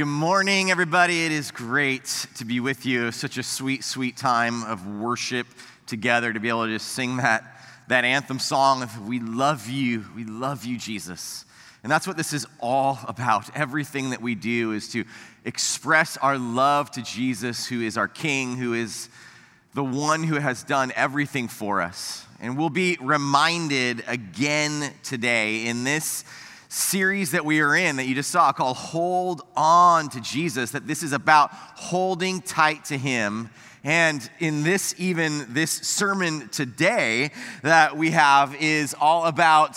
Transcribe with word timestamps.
Good 0.00 0.06
morning, 0.06 0.70
everybody. 0.70 1.26
It 1.26 1.32
is 1.32 1.50
great 1.50 2.26
to 2.36 2.46
be 2.46 2.58
with 2.58 2.86
you. 2.86 3.12
Such 3.12 3.36
a 3.36 3.42
sweet, 3.42 3.84
sweet 3.84 4.16
time 4.16 4.64
of 4.64 4.86
worship 4.86 5.46
together 5.86 6.32
to 6.32 6.40
be 6.40 6.48
able 6.48 6.64
to 6.64 6.72
just 6.72 6.92
sing 6.92 7.18
that, 7.18 7.44
that 7.88 8.06
anthem 8.06 8.38
song 8.38 8.82
of 8.82 9.06
We 9.06 9.20
love 9.20 9.68
you, 9.68 10.06
we 10.16 10.24
love 10.24 10.64
you, 10.64 10.78
Jesus. 10.78 11.44
And 11.82 11.92
that's 11.92 12.06
what 12.06 12.16
this 12.16 12.32
is 12.32 12.46
all 12.60 12.98
about. 13.08 13.54
Everything 13.54 14.08
that 14.08 14.22
we 14.22 14.34
do 14.34 14.72
is 14.72 14.88
to 14.92 15.04
express 15.44 16.16
our 16.16 16.38
love 16.38 16.90
to 16.92 17.02
Jesus, 17.02 17.66
who 17.66 17.82
is 17.82 17.98
our 17.98 18.08
King, 18.08 18.56
who 18.56 18.72
is 18.72 19.10
the 19.74 19.84
one 19.84 20.22
who 20.22 20.36
has 20.36 20.62
done 20.62 20.94
everything 20.96 21.46
for 21.46 21.82
us. 21.82 22.24
And 22.40 22.56
we'll 22.56 22.70
be 22.70 22.96
reminded 23.02 24.02
again 24.06 24.94
today 25.02 25.66
in 25.66 25.84
this 25.84 26.24
series 26.70 27.32
that 27.32 27.44
we 27.44 27.60
are 27.60 27.74
in 27.74 27.96
that 27.96 28.06
you 28.06 28.14
just 28.14 28.30
saw 28.30 28.52
called 28.52 28.76
Hold 28.76 29.42
On 29.56 30.08
to 30.10 30.20
Jesus, 30.20 30.70
that 30.70 30.86
this 30.86 31.02
is 31.02 31.12
about 31.12 31.50
holding 31.52 32.40
tight 32.40 32.84
to 32.86 32.96
Him. 32.96 33.50
And 33.82 34.28
in 34.38 34.62
this, 34.62 34.94
even 34.96 35.52
this 35.52 35.72
sermon 35.72 36.48
today 36.50 37.32
that 37.62 37.96
we 37.96 38.12
have 38.12 38.54
is 38.54 38.94
all 38.98 39.26
about 39.26 39.76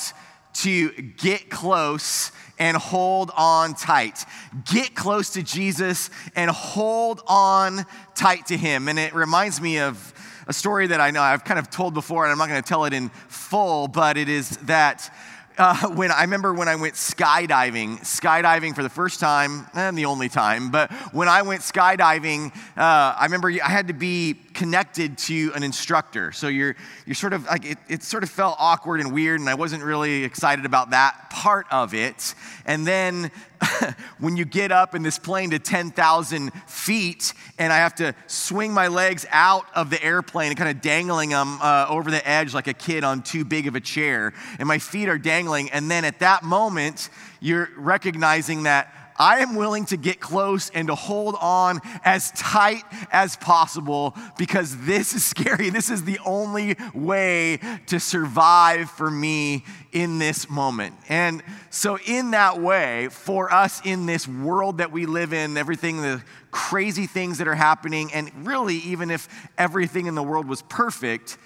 to 0.55 0.91
get 0.91 1.49
close 1.49 2.31
and 2.59 2.77
hold 2.77 3.31
on 3.35 3.73
tight. 3.73 4.23
Get 4.71 4.93
close 4.93 5.31
to 5.31 5.41
Jesus 5.41 6.11
and 6.35 6.51
hold 6.51 7.21
on 7.25 7.85
tight 8.13 8.45
to 8.47 8.57
Him. 8.57 8.87
And 8.87 8.99
it 8.99 9.15
reminds 9.15 9.59
me 9.59 9.79
of 9.79 10.13
a 10.47 10.53
story 10.53 10.87
that 10.87 11.01
I 11.01 11.09
know 11.09 11.21
I've 11.21 11.43
kind 11.43 11.59
of 11.59 11.71
told 11.71 11.95
before, 11.95 12.25
and 12.25 12.31
I'm 12.31 12.37
not 12.37 12.49
going 12.49 12.61
to 12.61 12.67
tell 12.67 12.85
it 12.85 12.93
in 12.93 13.09
full, 13.09 13.87
but 13.87 14.15
it 14.17 14.29
is 14.29 14.57
that 14.57 15.09
uh, 15.57 15.89
when 15.89 16.11
I 16.11 16.21
remember 16.21 16.53
when 16.53 16.67
I 16.67 16.75
went 16.75 16.95
skydiving, 16.95 17.99
skydiving 17.99 18.75
for 18.75 18.83
the 18.83 18.89
first 18.89 19.19
time, 19.19 19.67
and 19.73 19.97
the 19.97 20.05
only 20.05 20.29
time, 20.29 20.71
but 20.71 20.91
when 21.13 21.27
I 21.27 21.41
went 21.41 21.61
skydiving, 21.61 22.55
uh, 22.77 23.15
I 23.17 23.23
remember 23.23 23.49
I 23.49 23.69
had 23.69 23.87
to 23.87 23.93
be 23.93 24.33
connected 24.53 25.17
to 25.17 25.51
an 25.55 25.63
instructor. 25.63 26.31
So 26.31 26.47
you're, 26.47 26.75
you're 27.05 27.15
sort 27.15 27.33
of 27.33 27.45
like, 27.45 27.65
it, 27.65 27.77
it 27.87 28.03
sort 28.03 28.23
of 28.23 28.29
felt 28.29 28.55
awkward 28.59 28.99
and 28.99 29.13
weird, 29.13 29.39
and 29.39 29.49
I 29.49 29.55
wasn't 29.55 29.83
really 29.83 30.23
excited 30.23 30.65
about 30.65 30.91
that 30.91 31.29
part 31.29 31.65
of 31.71 31.93
it. 31.93 32.35
And 32.65 32.85
then 32.85 33.31
when 34.19 34.37
you 34.37 34.45
get 34.45 34.71
up 34.71 34.95
in 34.95 35.03
this 35.03 35.19
plane 35.19 35.51
to 35.51 35.59
10,000 35.59 36.53
feet, 36.67 37.33
and 37.57 37.73
I 37.73 37.77
have 37.77 37.95
to 37.95 38.13
swing 38.27 38.73
my 38.73 38.87
legs 38.87 39.25
out 39.31 39.65
of 39.75 39.89
the 39.89 40.03
airplane 40.03 40.49
and 40.49 40.57
kind 40.57 40.69
of 40.69 40.81
dangling 40.81 41.29
them 41.29 41.59
uh, 41.61 41.87
over 41.89 42.11
the 42.11 42.27
edge 42.27 42.53
like 42.53 42.67
a 42.67 42.73
kid 42.73 43.03
on 43.03 43.23
too 43.23 43.45
big 43.45 43.67
of 43.67 43.75
a 43.75 43.81
chair, 43.81 44.33
and 44.59 44.67
my 44.67 44.79
feet 44.79 45.09
are 45.09 45.17
dangling. 45.17 45.71
And 45.71 45.89
then 45.89 46.05
at 46.05 46.19
that 46.19 46.43
moment, 46.43 47.09
you're 47.39 47.69
recognizing 47.77 48.63
that 48.63 48.93
I 49.17 49.39
am 49.39 49.55
willing 49.55 49.85
to 49.85 49.97
get 49.97 50.19
close 50.19 50.69
and 50.71 50.87
to 50.87 50.95
hold 50.95 51.35
on 51.39 51.81
as 52.03 52.31
tight 52.31 52.83
as 53.11 53.35
possible 53.37 54.15
because 54.37 54.77
this 54.85 55.13
is 55.13 55.23
scary. 55.33 55.69
This 55.69 55.89
is 55.89 56.03
the 56.03 56.19
only 56.25 56.75
way 56.93 57.59
to 57.87 57.99
survive 57.99 58.89
for 58.89 59.09
me 59.09 59.63
in 59.91 60.19
this 60.19 60.49
moment. 60.49 60.95
And 61.09 61.43
so, 61.69 61.97
in 62.05 62.31
that 62.31 62.59
way, 62.59 63.09
for 63.09 63.53
us 63.53 63.81
in 63.85 64.05
this 64.05 64.27
world 64.27 64.79
that 64.79 64.91
we 64.91 65.05
live 65.05 65.33
in, 65.33 65.57
everything, 65.57 66.01
the 66.01 66.23
crazy 66.51 67.07
things 67.07 67.37
that 67.37 67.47
are 67.47 67.55
happening, 67.55 68.11
and 68.13 68.31
really, 68.45 68.77
even 68.77 69.11
if 69.11 69.27
everything 69.57 70.07
in 70.07 70.15
the 70.15 70.23
world 70.23 70.47
was 70.47 70.61
perfect, 70.63 71.37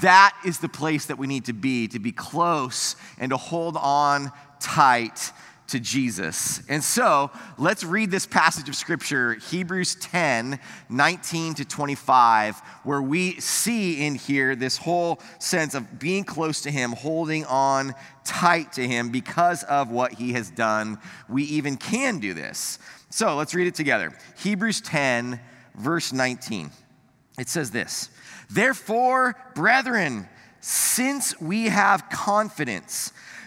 that 0.00 0.36
is 0.44 0.58
the 0.58 0.68
place 0.68 1.06
that 1.06 1.18
we 1.18 1.26
need 1.26 1.46
to 1.46 1.52
be, 1.52 1.88
to 1.88 1.98
be 1.98 2.12
close 2.12 2.96
and 3.18 3.30
to 3.30 3.36
hold 3.36 3.76
on 3.76 4.30
tight 4.60 5.32
to 5.72 5.80
Jesus. 5.80 6.62
And 6.68 6.84
so 6.84 7.30
let's 7.58 7.82
read 7.82 8.10
this 8.10 8.26
passage 8.26 8.68
of 8.68 8.76
scripture, 8.76 9.34
Hebrews 9.34 9.96
10 9.96 10.60
19 10.88 11.54
to 11.54 11.64
25, 11.64 12.58
where 12.84 13.02
we 13.02 13.40
see 13.40 14.06
in 14.06 14.14
here 14.14 14.54
this 14.54 14.76
whole 14.76 15.20
sense 15.38 15.74
of 15.74 15.98
being 15.98 16.24
close 16.24 16.60
to 16.62 16.70
Him, 16.70 16.92
holding 16.92 17.46
on 17.46 17.94
tight 18.24 18.74
to 18.74 18.86
Him 18.86 19.10
because 19.10 19.62
of 19.64 19.90
what 19.90 20.12
He 20.12 20.34
has 20.34 20.50
done. 20.50 20.98
We 21.28 21.44
even 21.44 21.76
can 21.76 22.18
do 22.18 22.34
this. 22.34 22.78
So 23.08 23.34
let's 23.36 23.54
read 23.54 23.66
it 23.66 23.74
together. 23.74 24.16
Hebrews 24.38 24.82
10, 24.82 25.40
verse 25.74 26.12
19. 26.12 26.70
It 27.38 27.48
says 27.48 27.70
this 27.70 28.10
Therefore, 28.50 29.36
brethren, 29.54 30.28
since 30.60 31.40
we 31.40 31.64
have 31.64 32.10
confidence, 32.10 33.12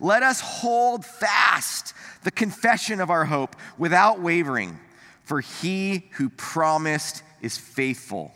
Let 0.00 0.22
us 0.22 0.40
hold 0.40 1.04
fast 1.04 1.94
the 2.22 2.30
confession 2.30 3.00
of 3.00 3.10
our 3.10 3.24
hope 3.24 3.56
without 3.76 4.20
wavering, 4.20 4.78
for 5.24 5.40
he 5.40 6.08
who 6.12 6.28
promised 6.28 7.22
is 7.40 7.58
faithful. 7.58 8.32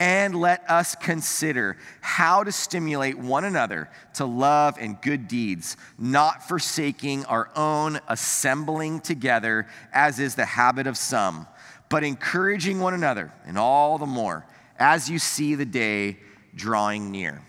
And 0.00 0.34
let 0.34 0.68
us 0.68 0.94
consider 0.94 1.76
how 2.00 2.44
to 2.44 2.52
stimulate 2.52 3.18
one 3.18 3.44
another 3.44 3.90
to 4.14 4.24
love 4.24 4.76
and 4.78 5.00
good 5.00 5.28
deeds, 5.28 5.76
not 5.98 6.46
forsaking 6.46 7.24
our 7.26 7.50
own 7.56 8.00
assembling 8.08 9.00
together, 9.00 9.66
as 9.92 10.18
is 10.20 10.34
the 10.34 10.44
habit 10.44 10.86
of 10.86 10.96
some, 10.96 11.46
but 11.88 12.04
encouraging 12.04 12.80
one 12.80 12.94
another, 12.94 13.32
and 13.46 13.58
all 13.58 13.98
the 13.98 14.06
more 14.06 14.46
as 14.78 15.10
you 15.10 15.18
see 15.18 15.54
the 15.54 15.64
day 15.64 16.18
drawing 16.54 17.10
near. 17.10 17.42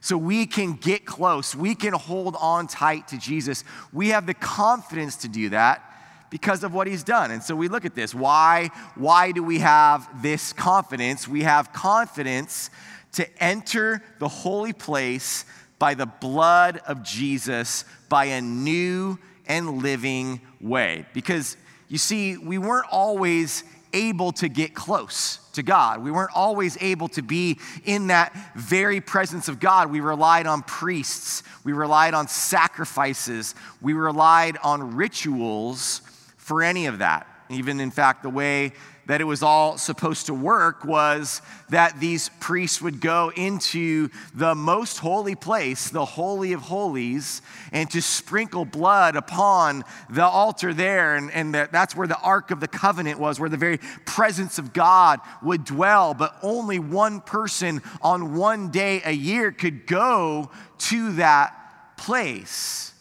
So 0.00 0.16
we 0.16 0.46
can 0.46 0.74
get 0.74 1.04
close. 1.04 1.54
We 1.54 1.74
can 1.74 1.92
hold 1.92 2.36
on 2.40 2.66
tight 2.66 3.08
to 3.08 3.18
Jesus. 3.18 3.64
We 3.92 4.08
have 4.08 4.26
the 4.26 4.34
confidence 4.34 5.16
to 5.16 5.28
do 5.28 5.50
that 5.50 5.84
because 6.30 6.64
of 6.64 6.72
what 6.72 6.86
he's 6.86 7.02
done. 7.02 7.30
And 7.30 7.42
so 7.42 7.54
we 7.54 7.68
look 7.68 7.84
at 7.84 7.94
this. 7.94 8.14
Why, 8.14 8.70
why 8.94 9.32
do 9.32 9.42
we 9.42 9.58
have 9.58 10.22
this 10.22 10.52
confidence? 10.52 11.28
We 11.28 11.42
have 11.42 11.72
confidence 11.72 12.70
to 13.12 13.42
enter 13.42 14.02
the 14.20 14.28
holy 14.28 14.72
place 14.72 15.44
by 15.78 15.94
the 15.94 16.06
blood 16.06 16.80
of 16.86 17.02
Jesus 17.02 17.84
by 18.08 18.26
a 18.26 18.40
new 18.40 19.18
and 19.46 19.82
living 19.82 20.40
way. 20.60 21.06
Because 21.12 21.56
you 21.88 21.98
see, 21.98 22.36
we 22.36 22.56
weren't 22.58 22.86
always 22.90 23.64
able 23.92 24.32
to 24.32 24.48
get 24.48 24.74
close 24.74 25.38
to 25.52 25.62
God. 25.62 26.02
We 26.02 26.10
weren't 26.10 26.34
always 26.34 26.76
able 26.80 27.08
to 27.08 27.22
be 27.22 27.58
in 27.84 28.08
that 28.08 28.34
very 28.54 29.00
presence 29.00 29.48
of 29.48 29.60
God. 29.60 29.90
We 29.90 30.00
relied 30.00 30.46
on 30.46 30.62
priests, 30.62 31.42
we 31.64 31.72
relied 31.72 32.14
on 32.14 32.28
sacrifices, 32.28 33.54
we 33.80 33.92
relied 33.92 34.56
on 34.62 34.96
rituals 34.96 36.02
for 36.36 36.62
any 36.62 36.86
of 36.86 36.98
that. 36.98 37.26
Even, 37.48 37.80
in 37.80 37.90
fact, 37.90 38.22
the 38.22 38.30
way 38.30 38.72
that 39.10 39.20
it 39.20 39.24
was 39.24 39.42
all 39.42 39.76
supposed 39.76 40.26
to 40.26 40.34
work 40.34 40.84
was 40.84 41.42
that 41.68 41.98
these 41.98 42.28
priests 42.38 42.80
would 42.80 43.00
go 43.00 43.32
into 43.34 44.08
the 44.36 44.54
most 44.54 44.98
holy 44.98 45.34
place, 45.34 45.90
the 45.90 46.04
Holy 46.04 46.52
of 46.52 46.60
Holies, 46.60 47.42
and 47.72 47.90
to 47.90 48.00
sprinkle 48.00 48.64
blood 48.64 49.16
upon 49.16 49.82
the 50.10 50.24
altar 50.24 50.72
there. 50.72 51.16
And, 51.16 51.32
and 51.32 51.52
that's 51.52 51.96
where 51.96 52.06
the 52.06 52.20
Ark 52.20 52.52
of 52.52 52.60
the 52.60 52.68
Covenant 52.68 53.18
was, 53.18 53.40
where 53.40 53.48
the 53.48 53.56
very 53.56 53.78
presence 54.04 54.60
of 54.60 54.72
God 54.72 55.18
would 55.42 55.64
dwell. 55.64 56.14
But 56.14 56.36
only 56.40 56.78
one 56.78 57.20
person 57.20 57.82
on 58.02 58.36
one 58.36 58.70
day 58.70 59.02
a 59.04 59.10
year 59.10 59.50
could 59.50 59.88
go 59.88 60.52
to 60.78 61.14
that 61.14 61.96
place. 61.96 62.94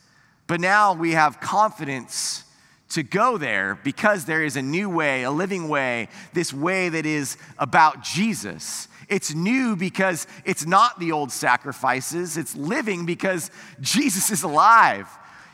But 0.48 0.60
now 0.60 0.94
we 0.94 1.12
have 1.12 1.40
confidence 1.40 2.46
to 2.90 3.04
go 3.04 3.38
there 3.38 3.80
because 3.84 4.26
there 4.26 4.44
is 4.44 4.56
a 4.56 4.62
new 4.62 4.90
way, 4.90 5.24
a 5.24 5.32
living 5.32 5.70
way, 5.70 6.10
this 6.34 6.54
way 6.54 6.90
that 6.90 7.06
is 7.06 7.38
about 7.58 8.04
Jesus. 8.04 8.88
It's 9.08 9.34
new 9.34 9.76
because 9.76 10.28
it's 10.46 10.66
not 10.66 11.00
the 11.00 11.12
old 11.12 11.32
sacrifices, 11.32 12.38
it's 12.38 12.56
living 12.56 13.06
because 13.06 13.52
Jesus 13.80 14.32
is 14.32 14.44
alive. 14.44 15.08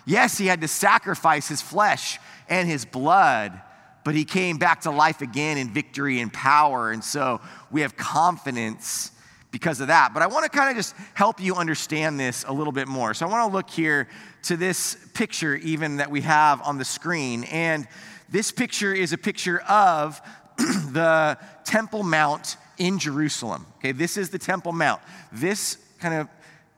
Yes, 0.06 0.38
he 0.38 0.48
had 0.48 0.62
to 0.62 0.68
sacrifice 0.68 1.48
his 1.48 1.62
flesh 1.62 2.20
and 2.48 2.70
his 2.70 2.86
blood, 2.86 3.60
but 4.04 4.14
he 4.14 4.24
came 4.24 4.58
back 4.58 4.82
to 4.82 4.92
life 4.92 5.22
again 5.22 5.58
in 5.58 5.74
victory 5.74 6.20
and 6.20 6.32
power. 6.32 6.92
And 6.92 7.04
so 7.04 7.42
we 7.72 7.82
have 7.82 7.98
confidence 7.98 9.12
because 9.52 9.80
of 9.80 9.88
that. 9.88 10.14
But 10.14 10.22
I 10.22 10.28
want 10.28 10.44
to 10.44 10.50
kind 10.50 10.70
of 10.70 10.76
just 10.76 10.94
help 11.14 11.40
you 11.40 11.56
understand 11.56 12.20
this 12.20 12.44
a 12.46 12.54
little 12.54 12.74
bit 12.74 12.88
more. 12.88 13.14
So 13.14 13.26
I 13.26 13.30
want 13.30 13.50
to 13.50 13.56
look 13.56 13.70
here 13.70 14.10
to 14.46 14.58
this 14.58 14.96
picture, 15.14 15.56
even 15.56 15.98
that 15.98 16.10
we 16.10 16.22
have 16.22 16.62
on 16.62 16.78
the 16.78 16.86
screen. 16.86 17.44
And 17.46 17.88
this 18.30 18.52
picture 18.52 18.94
is 18.94 19.14
a 19.14 19.18
picture 19.18 19.60
of 19.62 20.22
the 20.58 21.38
Temple 21.64 22.04
Mount 22.04 22.58
in 22.78 23.00
Jerusalem. 23.00 23.66
Okay, 23.78 23.92
this 23.92 24.18
is 24.18 24.30
the 24.30 24.40
Temple 24.40 24.72
Mount. 24.72 25.02
This 25.32 25.78
kind 26.00 26.14
of 26.14 26.28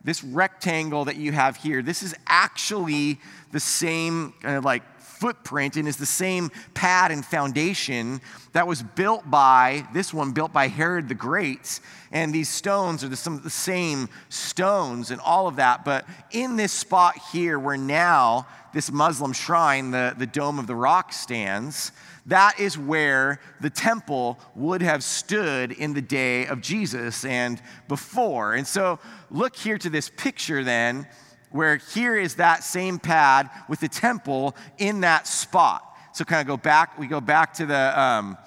this 0.03 0.23
rectangle 0.23 1.05
that 1.05 1.17
you 1.17 1.33
have 1.33 1.57
here, 1.57 1.81
this 1.81 2.01
is 2.01 2.15
actually 2.27 3.19
the 3.51 3.59
same 3.59 4.33
kind 4.41 4.55
of 4.55 4.63
like 4.63 4.83
footprint 5.19 5.75
and 5.75 5.87
is 5.87 5.97
the 5.97 6.05
same 6.05 6.51
pad 6.73 7.11
and 7.11 7.25
foundation 7.25 8.21
that 8.53 8.67
was 8.67 8.81
built 8.83 9.29
by 9.29 9.87
this 9.93 10.13
one 10.13 10.31
built 10.31 10.53
by 10.53 10.67
Herod 10.67 11.07
the 11.07 11.15
Great. 11.15 11.79
And 12.11 12.33
these 12.33 12.49
stones 12.49 13.03
are 13.03 13.09
the, 13.09 13.15
some 13.15 13.35
of 13.35 13.43
the 13.43 13.49
same 13.49 14.09
stones 14.29 15.11
and 15.11 15.19
all 15.21 15.47
of 15.47 15.57
that. 15.57 15.83
But 15.83 16.05
in 16.31 16.55
this 16.55 16.71
spot 16.71 17.17
here 17.31 17.59
where 17.59 17.77
now 17.77 18.47
this 18.73 18.91
Muslim 18.91 19.33
shrine 19.33 19.91
the, 19.91 20.15
the 20.17 20.27
dome 20.27 20.59
of 20.59 20.67
the 20.67 20.75
rock 20.75 21.13
stands 21.13 21.91
that 22.27 22.59
is 22.59 22.77
where 22.77 23.39
the 23.61 23.69
temple 23.69 24.37
would 24.53 24.81
have 24.81 25.01
stood 25.01 25.71
in 25.71 25.93
the 25.93 26.01
day 26.01 26.45
of 26.45 26.61
Jesus 26.61 27.23
and 27.23 27.61
before. 27.87 28.53
And 28.53 28.67
so 28.67 28.99
look 29.31 29.55
here 29.55 29.77
to 29.77 29.89
this 29.89 30.09
picture 30.09 30.63
then 30.63 31.07
where 31.57 31.77
here 31.77 32.15
is 32.15 32.36
that 32.36 32.63
same 32.63 33.00
pad 33.00 33.50
with 33.68 33.80
the 33.80 33.89
temple 33.89 34.56
in 34.77 35.01
that 35.01 35.25
spot. 35.25 35.83
So 36.13 36.24
kind 36.24 36.39
of 36.39 36.45
go 36.45 36.56
back, 36.56 37.00
we 37.00 37.07
go 37.07 37.19
back 37.19 37.56
to 37.56 37.65
the, 37.65 38.00
um, 38.00 38.38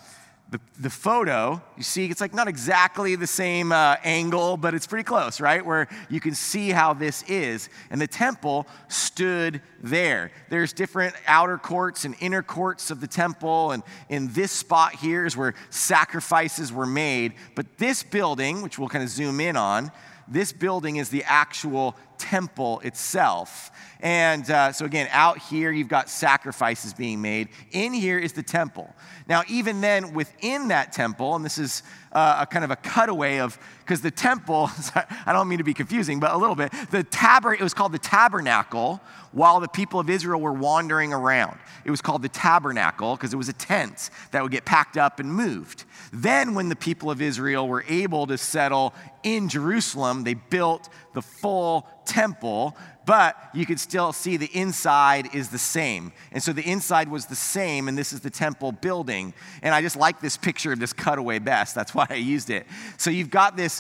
the, 0.51 0.61
the, 0.79 0.91
photo. 0.91 1.61
You 1.77 1.83
see, 1.83 2.07
it's 2.07 2.21
like 2.21 2.33
not 2.33 2.47
exactly 2.47 3.17
the 3.17 3.27
same 3.27 3.73
uh, 3.73 3.97
angle, 4.05 4.57
but 4.57 4.75
it's 4.75 4.87
pretty 4.87 5.03
close, 5.03 5.41
right? 5.41 5.65
Where 5.67 5.89
you 6.09 6.21
can 6.21 6.37
see 6.37 6.71
how 6.71 6.93
this 6.93 7.25
is. 7.25 7.69
And 7.91 8.01
the 8.01 8.07
temple 8.07 8.69
stood 8.87 9.61
there. 9.83 10.31
There's 10.49 10.73
different 10.73 11.17
outer 11.27 11.59
courts 11.59 12.05
and 12.05 12.15
inner 12.21 12.45
courts 12.45 12.93
of 12.93 13.01
the 13.01 13.09
temple. 13.09 13.73
And 13.73 13.83
in 14.09 14.33
this 14.33 14.53
spot 14.53 14.95
here 14.95 15.27
is 15.27 15.37
where 15.37 15.55
sacrifices 15.71 16.73
were 16.73 16.87
made. 16.87 17.35
But 17.57 17.67
this 17.77 18.05
building, 18.05 18.63
which 18.63 18.79
we'll 18.79 18.89
kind 18.89 19.03
of 19.03 19.11
zoom 19.11 19.41
in 19.41 19.57
on, 19.57 19.91
this 20.31 20.53
building 20.53 20.97
is 20.97 21.09
the 21.09 21.25
actual 21.25 21.97
temple 22.17 22.81
itself. 22.81 23.71
And 24.01 24.49
uh, 24.51 24.73
so, 24.73 24.85
again, 24.85 25.09
out 25.11 25.39
here, 25.39 25.71
you've 25.73 25.89
got 25.89 26.09
sacrifices 26.09 26.95
being 26.95 27.21
made. 27.21 27.49
In 27.73 27.93
here 27.93 28.19
is 28.19 28.33
the 28.33 28.43
temple. 28.43 28.95
Now, 29.29 29.43
even 29.49 29.81
then, 29.81 30.15
within 30.15 30.69
that 30.69 30.93
temple, 30.93 31.35
and 31.35 31.45
this 31.45 31.59
is 31.59 31.83
uh, 32.13 32.39
a 32.41 32.47
kind 32.47 32.65
of 32.65 32.71
a 32.71 32.77
cutaway 32.77 33.39
of, 33.39 33.59
because 33.91 34.03
the 34.03 34.11
temple, 34.13 34.71
I 35.27 35.33
don't 35.33 35.49
mean 35.49 35.59
to 35.59 35.65
be 35.65 35.75
confusing, 35.75 36.21
but 36.21 36.31
a 36.31 36.37
little 36.37 36.55
bit, 36.55 36.73
the 36.93 37.03
taber, 37.03 37.53
it 37.53 37.61
was 37.61 37.75
called 37.75 37.91
the 37.91 37.99
tabernacle 37.99 39.01
while 39.33 39.59
the 39.59 39.67
people 39.67 39.99
of 39.99 40.09
Israel 40.09 40.41
were 40.41 40.53
wandering 40.53 41.13
around. 41.13 41.59
It 41.85 41.91
was 41.91 42.01
called 42.01 42.23
the 42.23 42.29
tabernacle 42.29 43.17
because 43.17 43.33
it 43.33 43.37
was 43.37 43.49
a 43.49 43.53
tent 43.53 44.11
that 44.31 44.45
would 44.45 44.53
get 44.53 44.65
packed 44.65 44.97
up 44.97 45.19
and 45.19 45.33
moved. 45.33 45.87
Then, 46.13 46.55
when 46.55 46.69
the 46.69 46.77
people 46.77 47.11
of 47.11 47.21
Israel 47.21 47.67
were 47.67 47.85
able 47.89 48.29
to 48.29 48.39
settle 48.39 48.95
in 49.25 49.49
Jerusalem, 49.49 50.23
they 50.23 50.35
built 50.35 50.89
the 51.13 51.23
full 51.23 51.87
temple, 52.05 52.77
but 53.07 53.37
you 53.55 53.67
could 53.67 53.81
still 53.81 54.13
see 54.13 54.37
the 54.37 54.51
inside 54.53 55.35
is 55.35 55.49
the 55.49 55.59
same. 55.59 56.13
And 56.33 56.43
so 56.43 56.53
the 56.53 56.63
inside 56.63 57.09
was 57.09 57.27
the 57.27 57.35
same, 57.35 57.89
and 57.89 57.97
this 57.97 58.13
is 58.13 58.21
the 58.21 58.31
temple 58.31 58.73
building. 58.73 59.35
And 59.63 59.75
I 59.75 59.83
just 59.83 59.97
like 59.97 60.21
this 60.21 60.37
picture 60.37 60.73
of 60.73 60.79
this 60.79 60.93
cutaway 60.93 61.39
best. 61.39 61.75
That's 61.75 61.95
why 61.95 62.07
I 62.09 62.15
used 62.15 62.51
it. 62.51 62.67
So 62.99 63.11
you've 63.11 63.31
got 63.31 63.57
this 63.57 63.80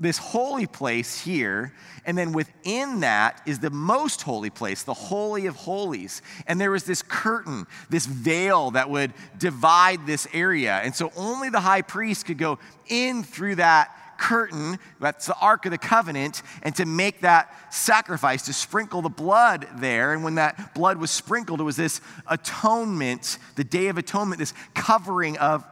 this 0.00 0.18
holy 0.18 0.66
place 0.66 1.20
here, 1.20 1.72
and 2.04 2.16
then 2.16 2.32
within 2.32 3.00
that 3.00 3.42
is 3.46 3.58
the 3.58 3.70
most 3.70 4.22
holy 4.22 4.50
place, 4.50 4.82
the 4.82 4.94
Holy 4.94 5.46
of 5.46 5.56
Holies. 5.56 6.22
And 6.46 6.60
there 6.60 6.70
was 6.70 6.84
this 6.84 7.02
curtain, 7.02 7.66
this 7.90 8.06
veil 8.06 8.70
that 8.72 8.88
would 8.90 9.12
divide 9.38 10.06
this 10.06 10.26
area. 10.32 10.76
And 10.76 10.94
so 10.94 11.10
only 11.16 11.50
the 11.50 11.60
high 11.60 11.82
priest 11.82 12.26
could 12.26 12.38
go 12.38 12.58
in 12.88 13.22
through 13.22 13.56
that 13.56 13.90
curtain, 14.18 14.78
that's 14.98 15.26
the 15.26 15.36
Ark 15.40 15.66
of 15.66 15.72
the 15.72 15.78
Covenant, 15.78 16.42
and 16.62 16.74
to 16.76 16.86
make 16.86 17.20
that 17.20 17.54
sacrifice, 17.70 18.42
to 18.46 18.52
sprinkle 18.52 19.02
the 19.02 19.10
blood 19.10 19.66
there. 19.76 20.14
And 20.14 20.24
when 20.24 20.36
that 20.36 20.74
blood 20.74 20.98
was 20.98 21.10
sprinkled, 21.10 21.60
it 21.60 21.64
was 21.64 21.76
this 21.76 22.00
atonement, 22.26 23.38
the 23.56 23.64
Day 23.64 23.88
of 23.88 23.98
Atonement, 23.98 24.38
this 24.38 24.54
covering 24.74 25.36
of 25.38 25.64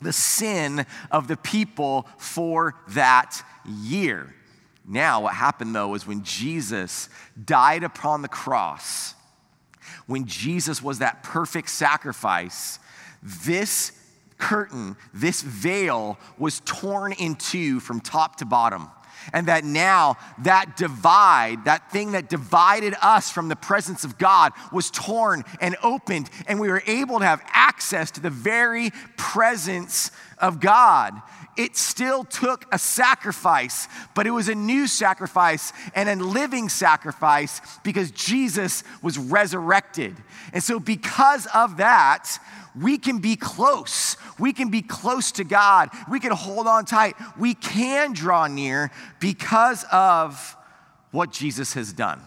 the 0.00 0.12
sin 0.12 0.86
of 1.10 1.28
the 1.28 1.36
people 1.36 2.06
for 2.18 2.74
that 2.88 3.42
year. 3.64 4.34
Now, 4.86 5.22
what 5.22 5.34
happened 5.34 5.74
though 5.74 5.94
is 5.94 6.06
when 6.06 6.22
Jesus 6.22 7.08
died 7.42 7.82
upon 7.82 8.22
the 8.22 8.28
cross, 8.28 9.14
when 10.06 10.26
Jesus 10.26 10.82
was 10.82 11.00
that 11.00 11.22
perfect 11.22 11.70
sacrifice, 11.70 12.78
this 13.22 13.92
curtain, 14.38 14.96
this 15.14 15.42
veil 15.42 16.18
was 16.38 16.60
torn 16.64 17.12
in 17.12 17.36
two 17.36 17.80
from 17.80 18.00
top 18.00 18.36
to 18.36 18.44
bottom. 18.44 18.88
And 19.32 19.48
that 19.48 19.64
now, 19.64 20.16
that 20.44 20.76
divide, 20.76 21.64
that 21.64 21.90
thing 21.90 22.12
that 22.12 22.28
divided 22.28 22.94
us 23.02 23.30
from 23.30 23.48
the 23.48 23.56
presence 23.56 24.04
of 24.04 24.18
God, 24.18 24.52
was 24.72 24.90
torn 24.90 25.44
and 25.60 25.76
opened, 25.82 26.30
and 26.46 26.60
we 26.60 26.68
were 26.68 26.82
able 26.86 27.18
to 27.18 27.24
have 27.24 27.42
access 27.48 28.12
to 28.12 28.20
the 28.20 28.30
very 28.30 28.90
presence 29.16 30.12
of 30.38 30.60
God. 30.60 31.20
It 31.56 31.76
still 31.76 32.24
took 32.24 32.66
a 32.72 32.78
sacrifice, 32.78 33.88
but 34.14 34.26
it 34.26 34.30
was 34.30 34.48
a 34.48 34.54
new 34.54 34.86
sacrifice 34.86 35.72
and 35.94 36.08
a 36.08 36.16
living 36.16 36.68
sacrifice 36.68 37.60
because 37.82 38.10
Jesus 38.10 38.84
was 39.02 39.18
resurrected. 39.18 40.16
And 40.52 40.62
so, 40.62 40.78
because 40.78 41.46
of 41.54 41.78
that, 41.78 42.38
we 42.80 42.98
can 42.98 43.18
be 43.18 43.36
close. 43.36 44.16
We 44.38 44.52
can 44.52 44.70
be 44.70 44.82
close 44.82 45.32
to 45.32 45.44
God. 45.44 45.90
We 46.10 46.20
can 46.20 46.32
hold 46.32 46.66
on 46.66 46.84
tight. 46.84 47.16
We 47.38 47.54
can 47.54 48.12
draw 48.12 48.46
near 48.46 48.90
because 49.18 49.84
of 49.90 50.56
what 51.10 51.32
Jesus 51.32 51.72
has 51.72 51.92
done. 51.92 52.20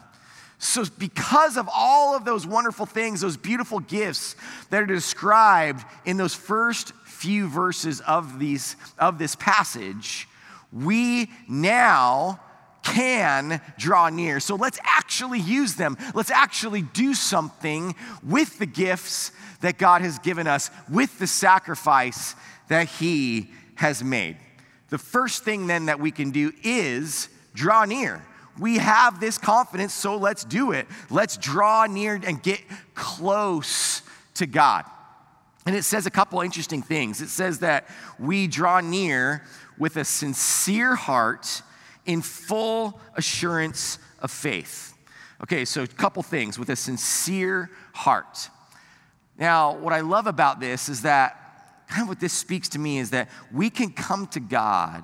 So, 0.61 0.83
because 0.97 1.55
of 1.55 1.69
all 1.73 2.17
of 2.17 2.25
those 2.25 2.45
wonderful 2.45 2.85
things, 2.85 3.21
those 3.21 3.37
beautiful 3.37 3.79
gifts 3.79 4.35
that 4.71 4.83
are 4.83 4.85
described 4.85 5.85
in 6.03 6.17
those 6.17 6.35
first 6.35 6.91
few 7.19 7.49
verses 7.49 7.99
of, 8.01 8.39
these, 8.39 8.77
of 8.97 9.19
this 9.19 9.35
passage, 9.35 10.27
we 10.71 11.29
now 11.49 12.39
can 12.81 13.61
draw 13.77 14.07
near. 14.07 14.39
So 14.39 14.55
let's 14.55 14.79
actually 14.83 15.39
use 15.39 15.75
them. 15.75 15.97
Let's 16.15 16.31
actually 16.31 16.81
do 16.81 17.13
something 17.13 17.93
with 18.23 18.57
the 18.57 18.65
gifts 18.65 19.33
that 19.59 19.77
God 19.77 20.01
has 20.01 20.17
given 20.19 20.47
us, 20.47 20.71
with 20.89 21.19
the 21.19 21.27
sacrifice 21.27 22.35
that 22.69 22.87
He 22.87 23.49
has 23.75 24.01
made. 24.01 24.37
The 24.89 24.97
first 24.97 25.43
thing 25.43 25.67
then 25.67 25.87
that 25.87 25.99
we 25.99 26.11
can 26.11 26.31
do 26.31 26.53
is 26.63 27.27
draw 27.53 27.83
near. 27.83 28.25
We 28.57 28.77
have 28.77 29.19
this 29.19 29.37
confidence, 29.37 29.93
so 29.93 30.15
let's 30.15 30.45
do 30.45 30.71
it. 30.71 30.87
Let's 31.09 31.35
draw 31.35 31.85
near 31.85 32.19
and 32.23 32.41
get 32.41 32.61
close 32.95 34.03
to 34.35 34.45
God. 34.45 34.85
And 35.69 35.77
it 35.77 35.83
says 35.83 36.07
a 36.07 36.09
couple 36.09 36.41
interesting 36.41 36.81
things. 36.81 37.21
It 37.21 37.29
says 37.29 37.59
that 37.59 37.87
we 38.17 38.47
draw 38.47 38.81
near 38.81 39.43
with 39.77 39.97
a 39.97 40.03
sincere 40.03 40.95
heart 40.95 41.61
in 42.07 42.23
full 42.23 42.99
assurance 43.13 43.99
of 44.17 44.31
faith. 44.31 44.95
Okay, 45.43 45.65
so 45.65 45.83
a 45.83 45.87
couple 45.87 46.23
things 46.23 46.57
with 46.57 46.69
a 46.69 46.75
sincere 46.75 47.69
heart. 47.93 48.49
Now, 49.37 49.77
what 49.77 49.93
I 49.93 49.99
love 49.99 50.25
about 50.25 50.59
this 50.59 50.89
is 50.89 51.03
that 51.03 51.37
kind 51.87 52.01
of 52.01 52.07
what 52.09 52.19
this 52.19 52.33
speaks 52.33 52.69
to 52.69 52.79
me 52.79 52.97
is 52.97 53.11
that 53.11 53.29
we 53.53 53.69
can 53.69 53.91
come 53.91 54.25
to 54.29 54.39
God 54.39 55.03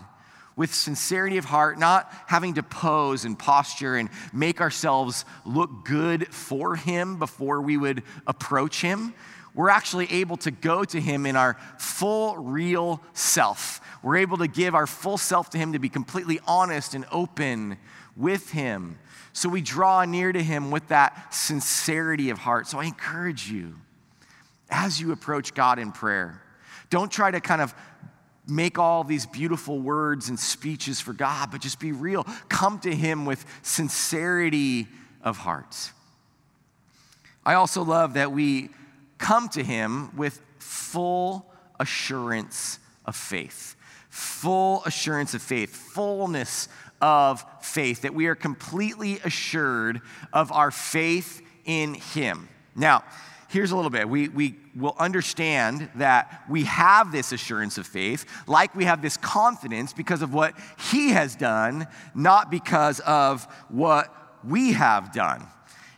with 0.55 0.73
sincerity 0.73 1.37
of 1.37 1.45
heart, 1.45 1.77
not 1.77 2.11
having 2.25 2.55
to 2.55 2.63
pose 2.63 3.23
and 3.23 3.37
posture 3.37 3.97
and 3.97 4.09
make 4.33 4.61
ourselves 4.61 5.25
look 5.45 5.85
good 5.85 6.33
for 6.33 6.75
Him 6.75 7.19
before 7.19 7.61
we 7.61 7.77
would 7.77 8.01
approach 8.25 8.81
Him. 8.81 9.13
We're 9.55 9.69
actually 9.69 10.11
able 10.11 10.37
to 10.37 10.51
go 10.51 10.83
to 10.83 11.01
Him 11.01 11.25
in 11.25 11.35
our 11.35 11.57
full, 11.77 12.37
real 12.37 13.01
self 13.13 13.81
we're 14.05 14.17
able 14.17 14.37
to 14.37 14.47
give 14.47 14.75
our 14.75 14.85
full 14.85 15.17
self 15.17 15.49
to 15.49 15.57
Him 15.57 15.73
to 15.73 15.79
be 15.79 15.89
completely 15.89 16.39
honest 16.45 16.93
and 16.93 17.05
open 17.11 17.77
with 18.15 18.51
Him. 18.51 18.99
So 19.33 19.49
we 19.49 19.61
draw 19.61 20.05
near 20.05 20.31
to 20.31 20.43
Him 20.43 20.69
with 20.69 20.87
that 20.89 21.33
sincerity 21.33 22.29
of 22.29 22.37
heart. 22.37 22.67
So 22.67 22.77
I 22.77 22.85
encourage 22.85 23.49
you, 23.49 23.73
as 24.69 25.01
you 25.01 25.11
approach 25.11 25.55
God 25.55 25.79
in 25.79 25.91
prayer, 25.91 26.39
don't 26.91 27.11
try 27.11 27.31
to 27.31 27.41
kind 27.41 27.61
of 27.61 27.73
make 28.47 28.77
all 28.77 29.03
these 29.03 29.25
beautiful 29.25 29.79
words 29.79 30.29
and 30.29 30.39
speeches 30.39 31.01
for 31.01 31.11
God, 31.11 31.49
but 31.49 31.59
just 31.59 31.79
be 31.79 31.91
real. 31.91 32.25
Come 32.47 32.77
to 32.81 32.95
Him 32.95 33.25
with 33.25 33.43
sincerity 33.63 34.87
of 35.23 35.37
heart. 35.39 35.91
I 37.43 37.55
also 37.55 37.81
love 37.83 38.13
that 38.13 38.31
we 38.31 38.69
come 39.17 39.49
to 39.49 39.63
Him 39.63 40.15
with 40.15 40.41
full 40.59 41.51
assurance 41.79 42.79
of 43.05 43.15
faith 43.15 43.75
full 44.15 44.81
assurance 44.85 45.33
of 45.33 45.41
faith, 45.41 45.75
fullness 45.75 46.69
of 47.01 47.45
faith, 47.61 48.03
that 48.03 48.13
we 48.13 48.27
are 48.27 48.35
completely 48.35 49.19
assured 49.25 49.99
of 50.31 50.53
our 50.53 50.71
faith 50.71 51.41
in 51.65 51.95
Him. 51.95 52.47
Now, 52.75 53.03
here's 53.49 53.71
a 53.71 53.75
little 53.75 53.91
bit. 53.91 54.07
We, 54.07 54.29
we 54.29 54.55
will 54.73 54.95
understand 54.97 55.89
that 55.95 56.43
we 56.49 56.63
have 56.63 57.11
this 57.11 57.33
assurance 57.33 57.77
of 57.77 57.85
faith, 57.85 58.25
like 58.47 58.73
we 58.73 58.85
have 58.85 59.01
this 59.01 59.17
confidence 59.17 59.91
because 59.91 60.21
of 60.21 60.33
what 60.33 60.57
He 60.91 61.09
has 61.09 61.35
done, 61.35 61.85
not 62.13 62.49
because 62.49 63.01
of 63.01 63.43
what 63.67 64.15
we 64.45 64.71
have 64.71 65.11
done. 65.11 65.41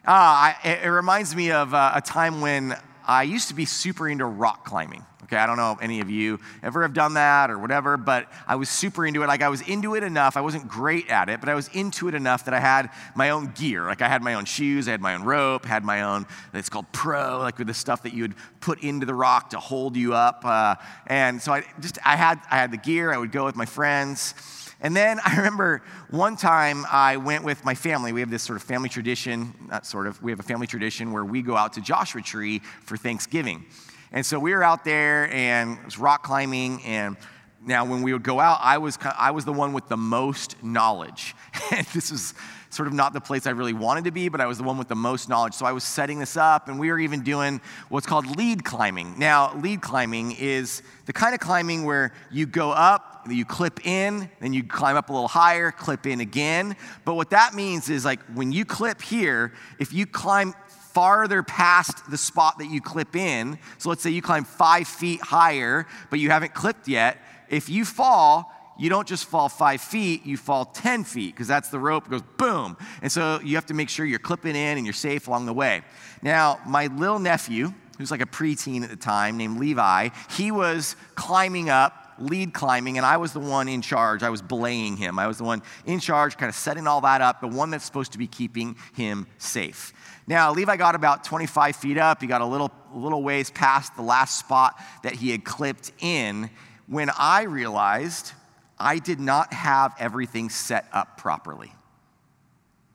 Uh, 0.07 0.55
I, 0.55 0.55
it 0.83 0.87
reminds 0.87 1.35
me 1.35 1.51
of 1.51 1.75
uh, 1.75 1.91
a 1.93 2.01
time 2.01 2.41
when 2.41 2.75
I 3.07 3.23
used 3.23 3.47
to 3.47 3.53
be 3.53 3.65
super 3.65 4.09
into 4.09 4.25
rock 4.25 4.65
climbing. 4.65 5.05
Okay, 5.23 5.35
I 5.35 5.45
don't 5.45 5.57
know 5.57 5.73
if 5.73 5.81
any 5.81 5.99
of 5.99 6.09
you 6.09 6.39
ever 6.63 6.83
have 6.83 6.93
done 6.93 7.15
that 7.15 7.51
or 7.51 7.57
whatever, 7.57 7.97
but 7.97 8.31
I 8.47 8.55
was 8.55 8.69
super 8.69 9.05
into 9.05 9.23
it. 9.23 9.27
Like 9.27 9.41
I 9.41 9.49
was 9.49 9.59
into 9.61 9.95
it 9.95 10.03
enough. 10.03 10.37
I 10.37 10.41
wasn't 10.41 10.69
great 10.69 11.09
at 11.09 11.27
it, 11.27 11.41
but 11.41 11.49
I 11.49 11.53
was 11.53 11.67
into 11.69 12.07
it 12.07 12.15
enough 12.15 12.45
that 12.45 12.53
I 12.53 12.61
had 12.61 12.89
my 13.13 13.31
own 13.31 13.47
gear. 13.47 13.83
Like 13.83 14.01
I 14.01 14.07
had 14.07 14.21
my 14.21 14.35
own 14.35 14.45
shoes, 14.45 14.87
I 14.87 14.91
had 14.91 15.01
my 15.01 15.15
own 15.15 15.23
rope, 15.23 15.65
had 15.65 15.83
my 15.83 16.03
own. 16.03 16.25
It's 16.53 16.69
called 16.69 16.89
pro, 16.93 17.39
like 17.39 17.57
with 17.57 17.67
the 17.67 17.73
stuff 17.73 18.03
that 18.03 18.13
you 18.13 18.23
would 18.23 18.35
put 18.61 18.83
into 18.83 19.05
the 19.05 19.13
rock 19.13 19.49
to 19.49 19.59
hold 19.59 19.97
you 19.97 20.13
up. 20.13 20.45
Uh, 20.45 20.75
and 21.07 21.41
so 21.41 21.51
I 21.51 21.65
just 21.81 21.99
I 22.05 22.15
had 22.15 22.39
I 22.49 22.55
had 22.55 22.71
the 22.71 22.77
gear. 22.77 23.11
I 23.11 23.17
would 23.17 23.33
go 23.33 23.43
with 23.43 23.57
my 23.57 23.65
friends. 23.65 24.33
And 24.81 24.95
then 24.95 25.19
I 25.25 25.37
remember 25.37 25.81
one 26.09 26.35
time 26.35 26.85
I 26.89 27.17
went 27.17 27.43
with 27.43 27.63
my 27.65 27.75
family. 27.75 28.11
We 28.11 28.19
have 28.21 28.29
this 28.29 28.43
sort 28.43 28.57
of 28.57 28.63
family 28.63 28.89
tradition, 28.89 29.53
not 29.69 29.85
sort 29.85 30.07
of, 30.07 30.21
we 30.21 30.31
have 30.31 30.39
a 30.39 30.43
family 30.43 30.67
tradition 30.67 31.11
where 31.11 31.25
we 31.25 31.41
go 31.41 31.55
out 31.55 31.73
to 31.73 31.81
Joshua 31.81 32.21
Tree 32.21 32.59
for 32.83 32.97
Thanksgiving. 32.97 33.65
And 34.11 34.25
so 34.25 34.39
we 34.39 34.53
were 34.53 34.63
out 34.63 34.85
there 34.85 35.31
and 35.33 35.77
it 35.79 35.85
was 35.85 35.97
rock 35.97 36.23
climbing. 36.23 36.83
And 36.83 37.17
now, 37.65 37.83
when 37.83 38.01
we 38.01 38.13
would 38.13 38.23
go 38.23 38.39
out, 38.39 38.59
I 38.61 38.77
was, 38.77 38.97
I 39.17 39.31
was 39.31 39.43
the 39.43 39.51
one 39.51 39.73
with 39.73 39.89
the 39.89 39.97
most 39.97 40.63
knowledge. 40.63 41.35
And 41.71 41.85
this 41.87 42.11
was 42.11 42.33
sort 42.69 42.87
of 42.87 42.93
not 42.93 43.13
the 43.13 43.21
place 43.21 43.47
I 43.47 43.51
really 43.51 43.73
wanted 43.73 44.05
to 44.05 44.11
be, 44.11 44.29
but 44.29 44.41
I 44.41 44.45
was 44.45 44.57
the 44.57 44.63
one 44.63 44.77
with 44.77 44.87
the 44.87 44.95
most 44.95 45.29
knowledge. 45.29 45.53
So 45.53 45.65
I 45.65 45.71
was 45.71 45.83
setting 45.83 46.19
this 46.19 46.37
up, 46.37 46.67
and 46.67 46.79
we 46.79 46.91
were 46.91 46.99
even 46.99 47.23
doing 47.23 47.61
what's 47.89 48.05
called 48.05 48.37
lead 48.37 48.63
climbing. 48.63 49.17
Now, 49.17 49.53
lead 49.55 49.81
climbing 49.81 50.33
is 50.33 50.81
the 51.05 51.13
kind 51.13 51.33
of 51.33 51.39
climbing 51.39 51.83
where 51.83 52.13
you 52.31 52.45
go 52.45 52.71
up, 52.71 53.25
you 53.29 53.45
clip 53.45 53.85
in, 53.85 54.29
then 54.39 54.53
you 54.53 54.63
climb 54.63 54.95
up 54.95 55.09
a 55.09 55.13
little 55.13 55.27
higher, 55.27 55.71
clip 55.71 56.05
in 56.05 56.21
again. 56.21 56.75
But 57.05 57.15
what 57.15 57.31
that 57.31 57.53
means 57.53 57.89
is 57.89 58.05
like 58.05 58.21
when 58.33 58.51
you 58.51 58.65
clip 58.65 59.01
here, 59.01 59.53
if 59.79 59.93
you 59.93 60.05
climb 60.05 60.53
farther 60.97 61.43
past 61.43 62.09
the 62.09 62.17
spot 62.17 62.57
that 62.57 62.71
you 62.71 62.81
clip 62.81 63.15
in. 63.15 63.59
So 63.77 63.89
let's 63.89 64.01
say 64.01 64.09
you 64.09 64.23
climb 64.23 64.43
five 64.43 64.87
feet 64.87 65.21
higher, 65.21 65.85
but 66.09 66.17
you 66.17 66.31
haven't 66.31 66.55
clipped 66.55 66.87
yet. 66.87 67.19
If 67.49 67.69
you 67.69 67.85
fall, 67.85 68.51
you 68.77 68.89
don't 68.89 69.07
just 69.07 69.25
fall 69.25 69.49
five 69.49 69.81
feet, 69.81 70.25
you 70.25 70.37
fall 70.37 70.65
10 70.65 71.03
feet 71.03 71.33
because 71.33 71.47
that's 71.47 71.69
the 71.69 71.79
rope 71.79 72.09
goes 72.09 72.21
boom. 72.37 72.77
And 73.01 73.11
so 73.11 73.39
you 73.43 73.55
have 73.55 73.65
to 73.67 73.73
make 73.73 73.89
sure 73.89 74.05
you're 74.05 74.19
clipping 74.19 74.55
in 74.55 74.77
and 74.77 74.85
you're 74.85 74.93
safe 74.93 75.27
along 75.27 75.45
the 75.45 75.53
way. 75.53 75.81
Now, 76.21 76.59
my 76.65 76.87
little 76.87 77.19
nephew, 77.19 77.73
who's 77.97 78.11
like 78.11 78.21
a 78.21 78.25
preteen 78.25 78.83
at 78.83 78.89
the 78.89 78.95
time, 78.95 79.37
named 79.37 79.59
Levi, 79.59 80.09
he 80.29 80.51
was 80.51 80.95
climbing 81.15 81.69
up 81.69 82.07
lead 82.19 82.53
climbing, 82.53 82.97
and 82.97 83.05
I 83.05 83.17
was 83.17 83.33
the 83.33 83.39
one 83.39 83.67
in 83.67 83.81
charge. 83.81 84.23
I 84.23 84.29
was 84.29 84.41
belaying 84.41 84.97
him. 84.97 85.19
I 85.19 85.27
was 85.27 85.37
the 85.37 85.43
one 85.43 85.61
in 85.85 85.99
charge, 85.99 86.37
kind 86.37 86.49
of 86.49 86.55
setting 86.55 86.87
all 86.87 87.01
that 87.01 87.21
up, 87.21 87.41
the 87.41 87.47
one 87.47 87.69
that's 87.69 87.85
supposed 87.85 88.11
to 88.13 88.17
be 88.17 88.27
keeping 88.27 88.75
him 88.93 89.27
safe. 89.37 89.93
Now, 90.25 90.51
Levi 90.51 90.77
got 90.77 90.95
about 90.95 91.23
25 91.23 91.75
feet 91.75 91.97
up. 91.97 92.21
He 92.21 92.27
got 92.27 92.41
a 92.41 92.45
little, 92.45 92.71
little 92.93 93.23
ways 93.23 93.49
past 93.51 93.95
the 93.95 94.01
last 94.01 94.39
spot 94.39 94.79
that 95.03 95.13
he 95.13 95.31
had 95.31 95.45
clipped 95.45 95.91
in 95.99 96.49
when 96.87 97.09
I 97.17 97.43
realized 97.43 98.33
I 98.79 98.99
did 98.99 99.19
not 99.19 99.53
have 99.53 99.95
everything 99.99 100.49
set 100.49 100.87
up 100.93 101.17
properly. 101.17 101.71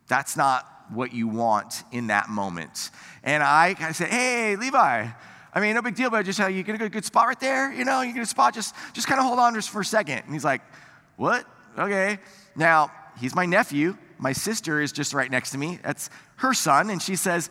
That's 0.09 0.37
not 0.37 0.67
what 0.91 1.13
you 1.13 1.29
want 1.29 1.85
in 1.91 2.09
that 2.09 2.29
moment. 2.29 2.91
And 3.23 3.43
I 3.43 3.75
kind 3.75 3.91
of 3.91 3.97
said, 3.97 4.09
Hey, 4.09 4.57
Levi, 4.57 5.09
I 5.55 5.61
mean, 5.61 5.75
no 5.75 5.83
big 5.83 5.95
deal, 5.95 6.11
but 6.11 6.25
just 6.25 6.39
how 6.39 6.47
you 6.47 6.63
get 6.63 6.81
a 6.81 6.89
good 6.89 7.05
spot 7.05 7.27
right 7.27 7.41
there, 7.41 7.73
you 7.73 7.85
know, 7.85 8.01
you 8.03 8.13
get 8.13 8.23
a 8.23 8.27
spot, 8.27 8.55
just, 8.55 8.75
just 8.93 9.07
kind 9.07 9.21
of 9.21 9.27
hold 9.27 9.39
on 9.39 9.55
just 9.55 9.71
for 9.71 9.81
a 9.81 9.85
second. 9.85 10.23
And 10.25 10.33
he's 10.33 10.45
like, 10.45 10.63
what? 11.17 11.47
Okay. 11.79 12.19
Now, 12.57 12.91
he's 13.21 13.35
my 13.35 13.47
nephew. 13.47 13.97
My 14.19 14.33
sister 14.33 14.81
is 14.81 14.93
just 14.93 15.15
right 15.15 15.31
next 15.31 15.51
to 15.51 15.59
me. 15.59 15.81
That's 15.83 16.09
her 16.37 16.55
son. 16.55 16.91
And 16.91 17.03
she 17.03 17.17
says, 17.17 17.51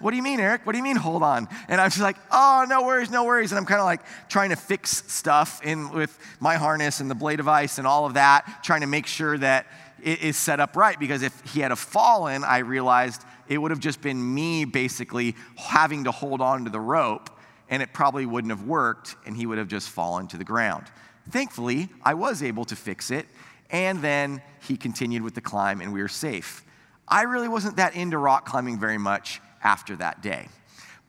what 0.00 0.10
do 0.10 0.16
you 0.18 0.22
mean, 0.22 0.38
Eric? 0.38 0.66
What 0.66 0.72
do 0.72 0.78
you 0.78 0.84
mean, 0.84 0.96
hold 0.96 1.22
on? 1.22 1.48
And 1.66 1.80
I'm 1.80 1.88
just 1.88 2.02
like, 2.02 2.16
oh, 2.30 2.66
no 2.68 2.84
worries, 2.84 3.10
no 3.10 3.24
worries. 3.24 3.52
And 3.52 3.58
I'm 3.58 3.64
kind 3.64 3.80
of 3.80 3.86
like 3.86 4.02
trying 4.28 4.50
to 4.50 4.56
fix 4.56 5.10
stuff 5.10 5.62
in 5.62 5.90
with 5.90 6.18
my 6.40 6.56
harness 6.56 7.00
and 7.00 7.10
the 7.10 7.14
belay 7.14 7.36
device 7.36 7.78
and 7.78 7.86
all 7.86 8.04
of 8.04 8.14
that, 8.14 8.60
trying 8.62 8.82
to 8.82 8.86
make 8.86 9.06
sure 9.06 9.38
that 9.38 9.66
it 10.02 10.20
is 10.20 10.36
set 10.36 10.60
up 10.60 10.76
right. 10.76 11.00
Because 11.00 11.22
if 11.22 11.40
he 11.52 11.60
had 11.60 11.76
fallen, 11.78 12.44
I 12.44 12.58
realized 12.58 13.22
it 13.48 13.56
would 13.56 13.70
have 13.70 13.80
just 13.80 14.02
been 14.02 14.34
me 14.34 14.66
basically 14.66 15.36
having 15.56 16.04
to 16.04 16.10
hold 16.10 16.42
on 16.42 16.64
to 16.64 16.70
the 16.70 16.80
rope, 16.80 17.30
and 17.70 17.82
it 17.82 17.94
probably 17.94 18.26
wouldn't 18.26 18.50
have 18.50 18.64
worked, 18.64 19.16
and 19.24 19.34
he 19.36 19.46
would 19.46 19.56
have 19.56 19.68
just 19.68 19.88
fallen 19.88 20.28
to 20.28 20.36
the 20.36 20.44
ground. 20.44 20.84
Thankfully, 21.30 21.88
I 22.02 22.12
was 22.12 22.42
able 22.42 22.66
to 22.66 22.76
fix 22.76 23.10
it, 23.10 23.26
and 23.70 24.02
then 24.02 24.42
he 24.64 24.76
continued 24.76 25.22
with 25.22 25.34
the 25.34 25.40
climb, 25.40 25.80
and 25.80 25.92
we 25.92 26.00
were 26.00 26.08
safe. 26.08 26.64
I 27.06 27.22
really 27.22 27.48
wasn't 27.48 27.76
that 27.76 27.94
into 27.94 28.18
rock 28.18 28.46
climbing 28.46 28.78
very 28.78 28.98
much 28.98 29.40
after 29.62 29.96
that 29.96 30.22
day. 30.22 30.48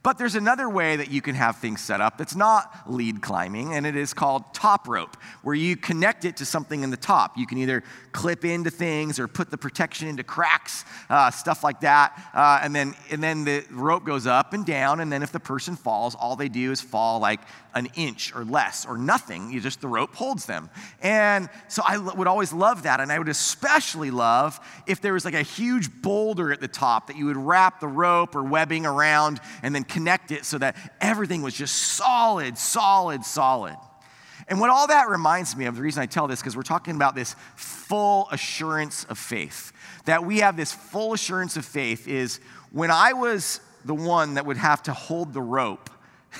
But 0.06 0.20
there's 0.20 0.36
another 0.36 0.70
way 0.70 0.98
that 0.98 1.10
you 1.10 1.20
can 1.20 1.34
have 1.34 1.58
things 1.58 1.82
set 1.82 2.00
up 2.00 2.20
that's 2.20 2.36
not 2.36 2.72
lead 2.86 3.24
climbing, 3.24 3.74
and 3.74 3.88
it 3.88 3.96
is 3.96 4.14
called 4.14 4.54
top 4.54 4.88
rope, 4.88 5.18
where 5.42 5.56
you 5.56 5.76
connect 5.76 6.26
it 6.26 6.38
to 6.38 6.46
something 6.46 6.84
in 6.84 6.92
the 6.92 6.98
top. 6.98 7.40
You 7.40 7.48
can 7.48 7.58
either 7.58 7.82
clip 8.12 8.46
into 8.46 8.70
things 8.70 9.18
or 9.18 9.28
put 9.28 9.50
the 9.50 9.58
protection 9.58 10.08
into 10.08 10.24
cracks, 10.24 10.86
uh, 11.10 11.32
stuff 11.32 11.64
like 11.64 11.80
that. 11.80 12.30
Uh, 12.36 12.60
and, 12.62 12.76
then, 12.76 12.94
and 13.10 13.24
then 13.24 13.46
the 13.46 13.66
rope 13.72 14.06
goes 14.06 14.28
up 14.28 14.54
and 14.54 14.64
down, 14.64 15.00
and 15.00 15.12
then 15.12 15.24
if 15.24 15.32
the 15.32 15.40
person 15.40 15.76
falls, 15.76 16.14
all 16.14 16.36
they 16.36 16.50
do 16.50 16.72
is 16.72 16.82
fall 16.82 17.18
like 17.18 17.40
an 17.76 17.90
inch 17.96 18.34
or 18.34 18.46
less 18.46 18.86
or 18.86 18.98
nothing. 18.98 19.52
You 19.52 19.60
just, 19.60 19.82
the 19.82 19.88
rope 19.88 20.16
holds 20.16 20.46
them. 20.46 20.70
And 21.02 21.50
so 21.68 21.84
I 21.86 21.98
would 21.98 22.28
always 22.28 22.54
love 22.54 22.84
that. 22.84 23.02
And 23.02 23.12
I 23.12 23.20
would 23.20 23.28
especially 23.30 24.12
love 24.12 24.60
if 24.88 25.02
there 25.02 25.14
was 25.14 25.26
like 25.26 25.34
a 25.34 25.42
huge 25.42 26.02
boulder 26.02 26.54
at 26.54 26.62
the 26.62 26.70
top 26.70 27.08
that 27.08 27.18
you 27.18 27.26
would 27.26 27.38
wrap 27.38 27.82
the 27.82 27.88
rope 27.88 28.34
or 28.34 28.44
webbing 28.44 28.86
around 28.86 29.42
and 29.62 29.76
then 29.76 29.84
connect 29.84 30.32
it 30.32 30.46
so 30.46 30.58
that 30.58 30.78
everything 31.02 31.42
was 31.42 31.54
just 31.54 31.76
solid, 31.76 32.58
solid, 32.58 33.26
solid. 33.26 33.76
And 34.48 34.60
what 34.60 34.70
all 34.70 34.88
that 34.88 35.10
reminds 35.10 35.56
me 35.56 35.66
of, 35.66 35.76
the 35.76 35.82
reason 35.82 36.02
I 36.02 36.06
tell 36.06 36.28
this, 36.28 36.40
because 36.40 36.56
we're 36.56 36.64
talking 36.64 36.96
about 36.96 37.16
this 37.16 37.36
full 37.56 38.28
assurance 38.32 39.04
of 39.06 39.18
faith. 39.18 39.74
That 40.06 40.24
we 40.24 40.40
have 40.40 40.56
this 40.56 40.72
full 40.72 41.14
assurance 41.14 41.58
of 41.58 41.66
faith 41.66 42.08
is 42.08 42.40
when 42.72 42.92
I 42.92 43.14
was 43.14 43.60
the 43.86 43.96
one 43.96 44.36
that 44.36 44.46
would 44.46 44.58
have 44.58 44.84
to 44.84 44.94
hold 44.94 45.34
the 45.34 45.42
rope 45.42 45.90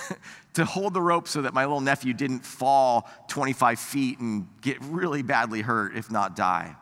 to 0.56 0.66
hold 0.66 0.94
the 0.94 1.02
rope 1.02 1.28
so 1.28 1.42
that 1.44 1.54
my 1.54 1.64
little 1.64 1.82
nephew 1.82 2.14
didn't 2.14 2.46
fall 2.46 3.10
25 3.28 3.80
feet 3.80 4.20
and 4.20 4.48
get 4.62 4.82
really 4.84 5.22
badly 5.22 5.62
hurt, 5.62 5.96
if 5.96 6.12
not 6.12 6.36
die. 6.36 6.76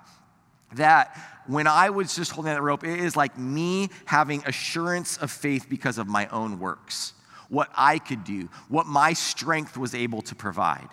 That 0.75 1.18
when 1.46 1.68
I 1.68 1.89
was 1.89 2.15
just 2.15 2.32
holding 2.32 2.53
that 2.53 2.62
rope, 2.62 2.84
it 2.84 3.00
is 3.00 3.15
like 3.15 3.38
me 3.38 3.89
having 4.06 4.44
assurance 4.46 5.18
of 5.18 5.30
faith 5.32 5.68
because 5.70 5.98
of 5.98 6.08
my 6.08 6.27
own 6.27 6.60
works, 6.60 7.13
what 7.50 7.70
I 7.75 8.00
could 8.00 8.24
do, 8.24 8.50
what 8.70 8.88
my 8.88 9.13
strength 9.13 9.77
was 9.77 9.94
able 9.94 10.22
to 10.24 10.36
provide. 10.36 10.89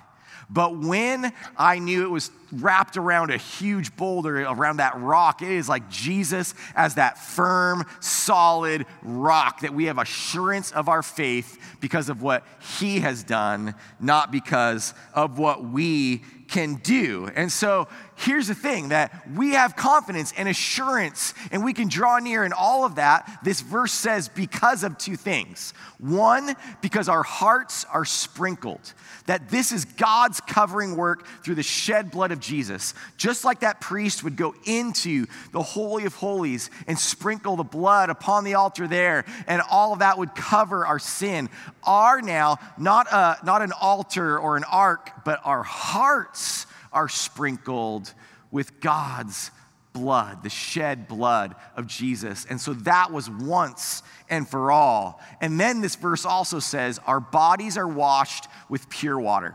But 0.53 0.77
when 0.77 1.33
I 1.57 1.79
knew 1.79 2.05
it 2.05 2.11
was 2.11 2.31
wrapped 2.53 2.97
around 2.97 3.31
a 3.31 3.37
huge 3.37 3.95
boulder, 3.97 4.43
around 4.43 4.79
that 4.79 5.01
rock, 5.01 5.43
it 5.43 5.51
is 5.51 5.69
like 5.69 5.89
Jesus 5.89 6.55
as 6.75 6.97
that 6.97 7.19
firm, 7.19 7.85
solid 8.01 8.87
rock 9.03 9.61
that 9.61 9.73
we 9.73 9.85
have 9.85 9.99
assurance 9.99 10.73
of 10.73 10.89
our 10.89 11.03
faith 11.03 11.59
because 11.81 12.09
of 12.09 12.21
what 12.23 12.45
he 12.81 13.01
has 13.01 13.23
done, 13.23 13.75
not 14.01 14.33
because 14.33 14.93
of 15.15 15.39
what 15.39 15.65
we 15.65 16.23
can 16.49 16.75
do. 16.77 17.31
And 17.37 17.51
so 17.51 17.87
here's 18.21 18.49
the 18.49 18.55
thing 18.55 18.91
that 18.91 19.27
we 19.35 19.53
have 19.53 19.77
confidence 19.77 20.33
and 20.37 20.49
assurance 20.49 21.33
and 21.51 21.65
we 21.65 21.73
can 21.73 21.89
draw 21.89 22.19
near 22.19 22.45
and 22.45 22.53
all 22.53 22.85
of 22.85 22.97
that. 22.97 23.41
This 23.43 23.61
verse 23.63 23.93
says 23.93 24.29
because 24.29 24.85
of 24.85 24.99
two 24.99 25.17
things. 25.17 25.73
One, 25.99 26.55
because 26.83 27.09
our 27.09 27.23
hearts 27.23 27.85
are 27.93 28.05
sprinkled, 28.05 28.95
that 29.27 29.49
this 29.51 29.73
is 29.73 29.85
God's 29.85 30.41
covering 30.41 30.97
work 30.97 31.27
through 31.45 31.55
the 31.55 31.63
shed 31.63 32.11
blood 32.11 32.33
of 32.33 32.41
Jesus. 32.41 32.95
Just 33.17 33.45
like 33.45 33.61
that 33.61 33.81
priest 33.81 34.25
would 34.25 34.37
go 34.37 34.55
into 34.65 35.27
the 35.53 35.63
Holy 35.63 36.05
of 36.05 36.15
Holies 36.15 36.71
and 36.87 36.99
sprinkle 36.99 37.57
the 37.57 37.65
blood 37.65 38.11
upon 38.11 38.45
the 38.45 38.55
altar 38.55 38.87
there, 38.87 39.25
and 39.47 39.63
all 39.71 39.93
of 39.93 39.99
that 40.01 40.19
would 40.19 40.35
cover 40.35 40.87
our 40.87 40.99
sin. 40.99 41.49
Are 41.85 42.21
now 42.21 42.59
not, 42.79 43.07
a, 43.13 43.39
not 43.45 43.63
an 43.63 43.73
altar 43.73 44.39
or 44.39 44.57
an 44.57 44.65
ark, 44.65 45.11
but 45.25 45.41
our 45.45 45.63
hearts 45.63 46.67
are 46.93 47.09
sprinkled 47.09 48.13
with 48.51 48.81
God's 48.81 49.51
blood, 49.93 50.43
the 50.43 50.51
shed 50.51 51.09
blood 51.09 51.55
of 51.77 51.87
Jesus. 51.87 52.47
And 52.49 52.61
so 52.61 52.75
that 52.75 53.13
was 53.13 53.29
once 53.29 54.03
and 54.29 54.49
for 54.49 54.71
all. 54.71 55.21
And 55.41 55.59
then 55.59 55.81
this 55.81 55.97
verse 55.97 56.25
also 56.25 56.59
says, 56.59 57.01
Our 57.07 57.21
bodies 57.21 57.77
are 57.77 57.89
washed 57.89 58.47
with 58.69 58.89
pure 58.89 59.19
water. 59.19 59.55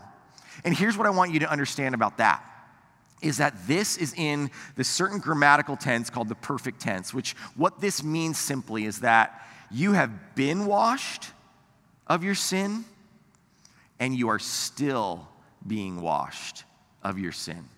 And 0.63 0.75
here's 0.75 0.97
what 0.97 1.07
I 1.07 1.11
want 1.11 1.31
you 1.31 1.39
to 1.41 1.51
understand 1.51 1.95
about 1.95 2.17
that 2.17 2.43
is 3.21 3.37
that 3.37 3.55
this 3.65 3.97
is 3.97 4.13
in 4.13 4.51
the 4.75 4.83
certain 4.83 5.19
grammatical 5.19 5.75
tense 5.75 6.09
called 6.09 6.29
the 6.29 6.35
perfect 6.35 6.79
tense, 6.79 7.13
which 7.13 7.31
what 7.55 7.79
this 7.79 8.03
means 8.03 8.37
simply 8.37 8.85
is 8.85 8.99
that 8.99 9.41
you 9.71 9.93
have 9.93 10.35
been 10.35 10.65
washed 10.65 11.31
of 12.07 12.23
your 12.23 12.35
sin 12.35 12.85
and 13.99 14.13
you 14.13 14.27
are 14.27 14.37
still 14.37 15.27
being 15.65 16.01
washed 16.01 16.65
of 17.05 17.19
your 17.19 17.31
sin. 17.31 17.69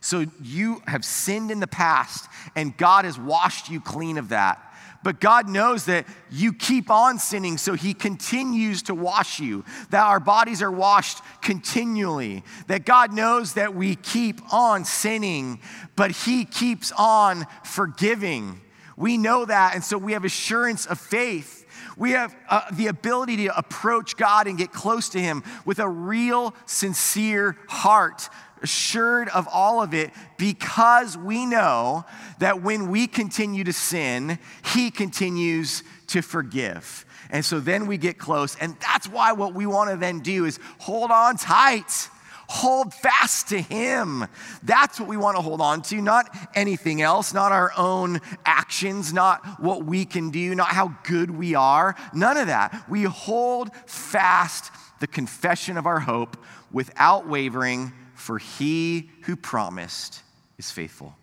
So 0.00 0.24
you 0.40 0.80
have 0.86 1.04
sinned 1.04 1.50
in 1.50 1.58
the 1.58 1.66
past, 1.66 2.30
and 2.54 2.76
God 2.76 3.04
has 3.04 3.18
washed 3.18 3.68
you 3.68 3.80
clean 3.80 4.18
of 4.18 4.28
that. 4.28 4.62
But 5.02 5.20
God 5.20 5.48
knows 5.48 5.86
that 5.86 6.06
you 6.30 6.52
keep 6.52 6.90
on 6.90 7.18
sinning, 7.18 7.58
so 7.58 7.74
He 7.74 7.92
continues 7.92 8.82
to 8.84 8.94
wash 8.94 9.40
you, 9.40 9.64
that 9.90 10.02
our 10.02 10.20
bodies 10.20 10.62
are 10.62 10.70
washed 10.70 11.20
continually, 11.42 12.44
that 12.68 12.84
God 12.84 13.12
knows 13.12 13.54
that 13.54 13.74
we 13.74 13.96
keep 13.96 14.40
on 14.52 14.84
sinning, 14.84 15.60
but 15.96 16.10
He 16.10 16.44
keeps 16.44 16.92
on 16.92 17.46
forgiving. 17.64 18.60
We 18.96 19.18
know 19.18 19.44
that, 19.44 19.74
and 19.74 19.84
so 19.84 19.98
we 19.98 20.12
have 20.12 20.24
assurance 20.24 20.86
of 20.86 20.98
faith. 20.98 21.64
We 21.96 22.12
have 22.12 22.34
uh, 22.48 22.62
the 22.72 22.88
ability 22.88 23.36
to 23.46 23.56
approach 23.56 24.16
God 24.16 24.46
and 24.46 24.58
get 24.58 24.72
close 24.72 25.08
to 25.10 25.20
Him 25.20 25.42
with 25.64 25.78
a 25.78 25.88
real, 25.88 26.54
sincere 26.66 27.56
heart, 27.68 28.28
assured 28.62 29.28
of 29.28 29.48
all 29.52 29.82
of 29.82 29.94
it 29.94 30.10
because 30.38 31.16
we 31.16 31.46
know 31.46 32.04
that 32.38 32.62
when 32.62 32.90
we 32.90 33.06
continue 33.06 33.64
to 33.64 33.72
sin, 33.72 34.38
He 34.74 34.90
continues 34.90 35.82
to 36.08 36.22
forgive. 36.22 37.04
And 37.30 37.44
so 37.44 37.60
then 37.60 37.86
we 37.86 37.98
get 37.98 38.18
close, 38.18 38.56
and 38.56 38.76
that's 38.80 39.08
why 39.08 39.32
what 39.32 39.54
we 39.54 39.66
want 39.66 39.90
to 39.90 39.96
then 39.96 40.20
do 40.20 40.44
is 40.44 40.58
hold 40.78 41.10
on 41.10 41.36
tight. 41.36 42.08
Hold 42.48 42.94
fast 42.94 43.48
to 43.48 43.60
Him. 43.60 44.24
That's 44.62 45.00
what 45.00 45.08
we 45.08 45.16
want 45.16 45.36
to 45.36 45.42
hold 45.42 45.60
on 45.60 45.82
to, 45.82 46.00
not 46.00 46.28
anything 46.54 47.02
else, 47.02 47.34
not 47.34 47.50
our 47.50 47.72
own 47.76 48.20
actions, 48.44 49.12
not 49.12 49.60
what 49.60 49.84
we 49.84 50.04
can 50.04 50.30
do, 50.30 50.54
not 50.54 50.68
how 50.68 50.96
good 51.02 51.28
we 51.28 51.56
are. 51.56 51.96
None 52.14 52.36
of 52.36 52.46
that. 52.46 52.88
We 52.88 53.02
hold 53.02 53.74
fast 53.86 54.70
the 55.00 55.08
confession 55.08 55.76
of 55.76 55.86
our 55.86 55.98
hope 55.98 56.36
without 56.70 57.28
wavering, 57.28 57.92
for 58.26 58.38
he 58.38 59.08
who 59.22 59.36
promised 59.36 60.20
is 60.58 60.72
faithful. 60.72 61.14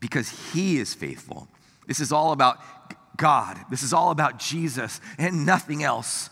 Because 0.00 0.30
he 0.54 0.78
is 0.78 0.94
faithful. 0.94 1.48
This 1.86 2.00
is 2.00 2.12
all 2.12 2.32
about 2.32 2.58
God. 3.18 3.58
This 3.70 3.82
is 3.82 3.92
all 3.92 4.10
about 4.10 4.38
Jesus 4.38 5.02
and 5.18 5.44
nothing 5.44 5.82
else. 5.82 6.30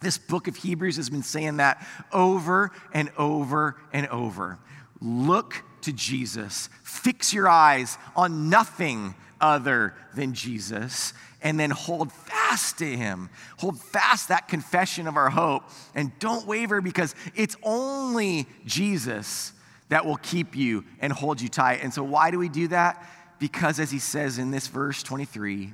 This 0.00 0.18
book 0.18 0.48
of 0.48 0.56
Hebrews 0.56 0.96
has 0.96 1.10
been 1.10 1.22
saying 1.22 1.58
that 1.58 1.86
over 2.12 2.72
and 2.92 3.08
over 3.16 3.76
and 3.92 4.08
over. 4.08 4.58
Look 5.00 5.62
to 5.82 5.92
Jesus. 5.92 6.70
Fix 6.82 7.32
your 7.32 7.48
eyes 7.48 7.98
on 8.16 8.50
nothing 8.50 9.14
other 9.40 9.94
than 10.12 10.34
Jesus 10.34 11.14
and 11.42 11.58
then 11.58 11.70
hold 11.70 12.12
fast 12.12 12.78
to 12.78 12.96
Him. 12.96 13.30
Hold 13.58 13.80
fast 13.80 14.28
that 14.28 14.48
confession 14.48 15.06
of 15.06 15.16
our 15.16 15.30
hope 15.30 15.64
and 15.94 16.16
don't 16.18 16.46
waver 16.46 16.80
because 16.80 17.14
it's 17.34 17.56
only 17.62 18.46
Jesus 18.64 19.52
that 19.88 20.06
will 20.06 20.16
keep 20.16 20.56
you 20.56 20.84
and 21.00 21.12
hold 21.12 21.40
you 21.40 21.48
tight. 21.48 21.80
And 21.82 21.92
so, 21.92 22.02
why 22.02 22.30
do 22.30 22.38
we 22.38 22.48
do 22.48 22.68
that? 22.68 23.06
Because, 23.38 23.80
as 23.80 23.90
He 23.90 23.98
says 23.98 24.38
in 24.38 24.50
this 24.50 24.68
verse 24.68 25.02
23, 25.02 25.72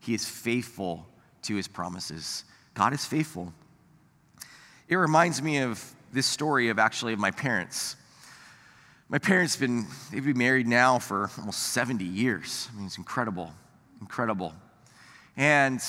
He 0.00 0.14
is 0.14 0.26
faithful 0.26 1.06
to 1.42 1.54
His 1.54 1.68
promises. 1.68 2.44
God 2.74 2.92
is 2.92 3.04
faithful. 3.04 3.52
It 4.88 4.96
reminds 4.96 5.40
me 5.40 5.58
of 5.58 5.82
this 6.12 6.26
story 6.26 6.68
of 6.68 6.78
actually 6.78 7.12
of 7.12 7.18
my 7.18 7.30
parents. 7.30 7.96
My 9.08 9.18
parents 9.18 9.54
have 9.54 9.60
been 9.60 9.86
they've 10.10 10.24
been 10.24 10.38
married 10.38 10.66
now 10.66 10.98
for 10.98 11.30
almost 11.38 11.60
70 11.74 12.04
years. 12.04 12.68
I 12.72 12.76
mean, 12.76 12.86
it's 12.86 12.98
incredible, 12.98 13.52
incredible. 14.00 14.54
And 15.36 15.80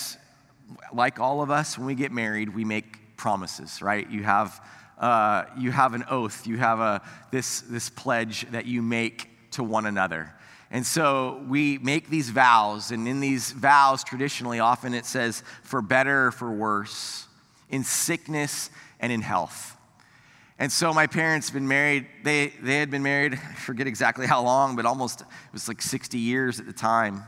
like 0.94 1.20
all 1.20 1.42
of 1.42 1.52
us, 1.52 1.78
when 1.78 1.88
we 1.88 1.96
get 1.96 2.12
married, 2.12 2.54
we 2.54 2.66
make 2.66 3.18
promises, 3.18 3.82
right? 3.82 4.10
You 4.10 4.24
have, 4.24 4.66
uh, 4.98 5.46
you 5.58 5.72
have 5.72 5.94
an 5.94 6.06
oath, 6.10 6.48
you 6.48 6.58
have 6.58 6.80
a, 6.80 7.02
this, 7.32 7.62
this 7.62 7.90
pledge 7.90 8.50
that 8.52 8.66
you 8.66 8.82
make 8.82 9.30
to 9.52 9.64
one 9.64 9.86
another. 9.86 10.34
And 10.72 10.86
so 10.86 11.44
we 11.48 11.78
make 11.78 12.10
these 12.10 12.30
vows, 12.30 12.92
and 12.92 13.08
in 13.08 13.20
these 13.20 13.52
vows, 13.52 14.04
traditionally, 14.04 14.60
often 14.60 14.94
it 14.94 15.06
says, 15.06 15.44
for 15.64 15.82
better 15.82 16.28
or 16.28 16.32
for 16.32 16.52
worse, 16.52 17.28
in 17.70 17.84
sickness 17.84 18.70
and 19.00 19.12
in 19.12 19.22
health. 19.22 19.78
And 20.58 20.72
so 20.72 20.94
my 20.94 21.06
parents 21.06 21.50
been 21.50 21.68
married, 21.68 22.08
they, 22.24 22.54
they 22.62 22.78
had 22.80 22.90
been 22.90 23.04
married, 23.04 23.34
I 23.50 23.54
forget 23.54 23.88
exactly 23.88 24.26
how 24.26 24.42
long, 24.42 24.76
but 24.76 24.86
almost, 24.86 25.22
it 25.22 25.28
was 25.54 25.68
like 25.68 25.82
60 25.82 26.18
years 26.18 26.60
at 26.60 26.66
the 26.66 26.74
time. 26.74 27.24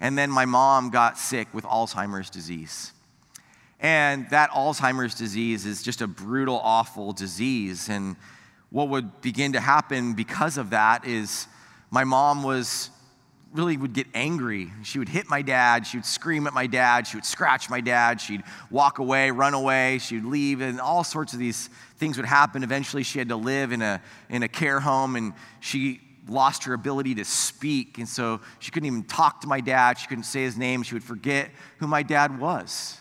And 0.00 0.16
then 0.16 0.30
my 0.30 0.44
mom 0.44 0.90
got 0.90 1.18
sick 1.18 1.48
with 1.52 1.64
Alzheimer's 1.64 2.30
disease. 2.30 2.92
And 3.80 4.28
that 4.30 4.50
Alzheimer's 4.50 5.14
disease 5.14 5.66
is 5.66 5.82
just 5.82 6.00
a 6.00 6.06
brutal, 6.06 6.58
awful 6.62 7.12
disease. 7.12 7.88
And 7.88 8.16
what 8.70 8.88
would 8.88 9.20
begin 9.20 9.52
to 9.52 9.60
happen 9.60 10.14
because 10.14 10.58
of 10.58 10.70
that 10.70 11.04
is 11.04 11.46
my 11.90 12.04
mom 12.04 12.42
was 12.42 12.90
really 13.52 13.76
would 13.76 13.94
get 13.94 14.06
angry. 14.14 14.70
She 14.82 14.98
would 14.98 15.08
hit 15.08 15.28
my 15.28 15.42
dad. 15.42 15.86
She 15.86 15.96
would 15.96 16.04
scream 16.04 16.46
at 16.46 16.52
my 16.52 16.66
dad. 16.66 17.06
She 17.06 17.16
would 17.16 17.24
scratch 17.24 17.70
my 17.70 17.80
dad. 17.80 18.20
She'd 18.20 18.42
walk 18.70 18.98
away, 18.98 19.30
run 19.30 19.54
away. 19.54 19.98
She 19.98 20.16
would 20.16 20.26
leave, 20.26 20.60
and 20.60 20.80
all 20.80 21.02
sorts 21.02 21.32
of 21.32 21.38
these 21.38 21.70
things 21.96 22.16
would 22.18 22.26
happen. 22.26 22.62
Eventually, 22.62 23.02
she 23.02 23.18
had 23.18 23.28
to 23.28 23.36
live 23.36 23.72
in 23.72 23.80
a, 23.80 24.02
in 24.28 24.42
a 24.42 24.48
care 24.48 24.80
home, 24.80 25.16
and 25.16 25.32
she 25.60 26.00
lost 26.28 26.64
her 26.64 26.74
ability 26.74 27.14
to 27.16 27.24
speak. 27.24 27.98
And 27.98 28.08
so 28.08 28.40
she 28.58 28.70
couldn't 28.70 28.86
even 28.86 29.04
talk 29.04 29.40
to 29.42 29.46
my 29.46 29.60
dad. 29.60 29.98
She 29.98 30.06
couldn't 30.06 30.24
say 30.24 30.42
his 30.42 30.56
name. 30.56 30.82
She 30.82 30.94
would 30.94 31.04
forget 31.04 31.50
who 31.78 31.86
my 31.86 32.02
dad 32.02 32.38
was. 32.38 32.98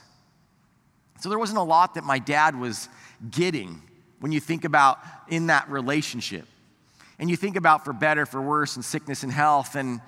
So 1.20 1.30
there 1.30 1.40
wasn't 1.40 1.60
a 1.60 1.64
lot 1.64 1.96
that 1.96 2.04
my 2.04 2.20
dad 2.20 2.60
was 2.60 2.90
getting 3.30 3.82
when 4.20 4.32
you 4.32 4.40
think 4.40 4.66
about 4.66 5.00
in 5.28 5.48
that 5.48 5.70
relationship. 5.70 6.46
And 7.20 7.30
you 7.30 7.36
think 7.36 7.56
about 7.56 7.84
for 7.84 7.94
better, 7.94 8.26
for 8.26 8.42
worse, 8.42 8.76
and 8.76 8.86
sickness 8.86 9.24
and 9.24 9.32
health. 9.32 9.76
And 9.76 10.02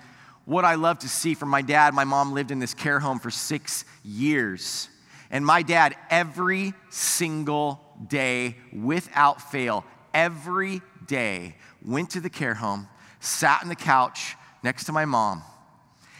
what 0.44 0.64
I 0.64 0.76
love 0.76 1.00
to 1.00 1.08
see 1.08 1.34
from 1.34 1.48
my 1.48 1.62
dad, 1.62 1.94
my 1.94 2.04
mom 2.04 2.32
lived 2.32 2.50
in 2.50 2.58
this 2.58 2.74
care 2.74 3.00
home 3.00 3.18
for 3.18 3.30
six 3.30 3.84
years. 4.04 4.88
And 5.30 5.44
my 5.44 5.62
dad, 5.62 5.96
every 6.08 6.72
single 6.90 7.80
day, 8.06 8.56
without 8.72 9.50
fail, 9.50 9.84
every 10.14 10.80
day, 11.06 11.56
went 11.84 12.10
to 12.10 12.20
the 12.20 12.30
care 12.30 12.54
home 12.54 12.88
sat 13.20 13.62
on 13.62 13.68
the 13.68 13.76
couch 13.76 14.36
next 14.62 14.84
to 14.84 14.92
my 14.92 15.04
mom 15.04 15.42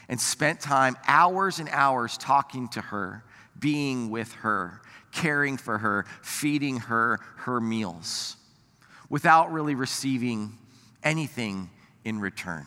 and 0.08 0.20
spent 0.20 0.60
time, 0.60 0.96
hours 1.06 1.58
and 1.58 1.68
hours, 1.70 2.16
talking 2.18 2.68
to 2.68 2.80
her, 2.80 3.24
being 3.58 4.10
with 4.10 4.32
her, 4.34 4.80
caring 5.12 5.56
for 5.56 5.78
her, 5.78 6.04
feeding 6.22 6.78
her 6.78 7.18
her 7.36 7.60
meals 7.60 8.36
without 9.08 9.52
really 9.52 9.74
receiving 9.74 10.56
anything 11.02 11.68
in 12.04 12.20
return. 12.20 12.66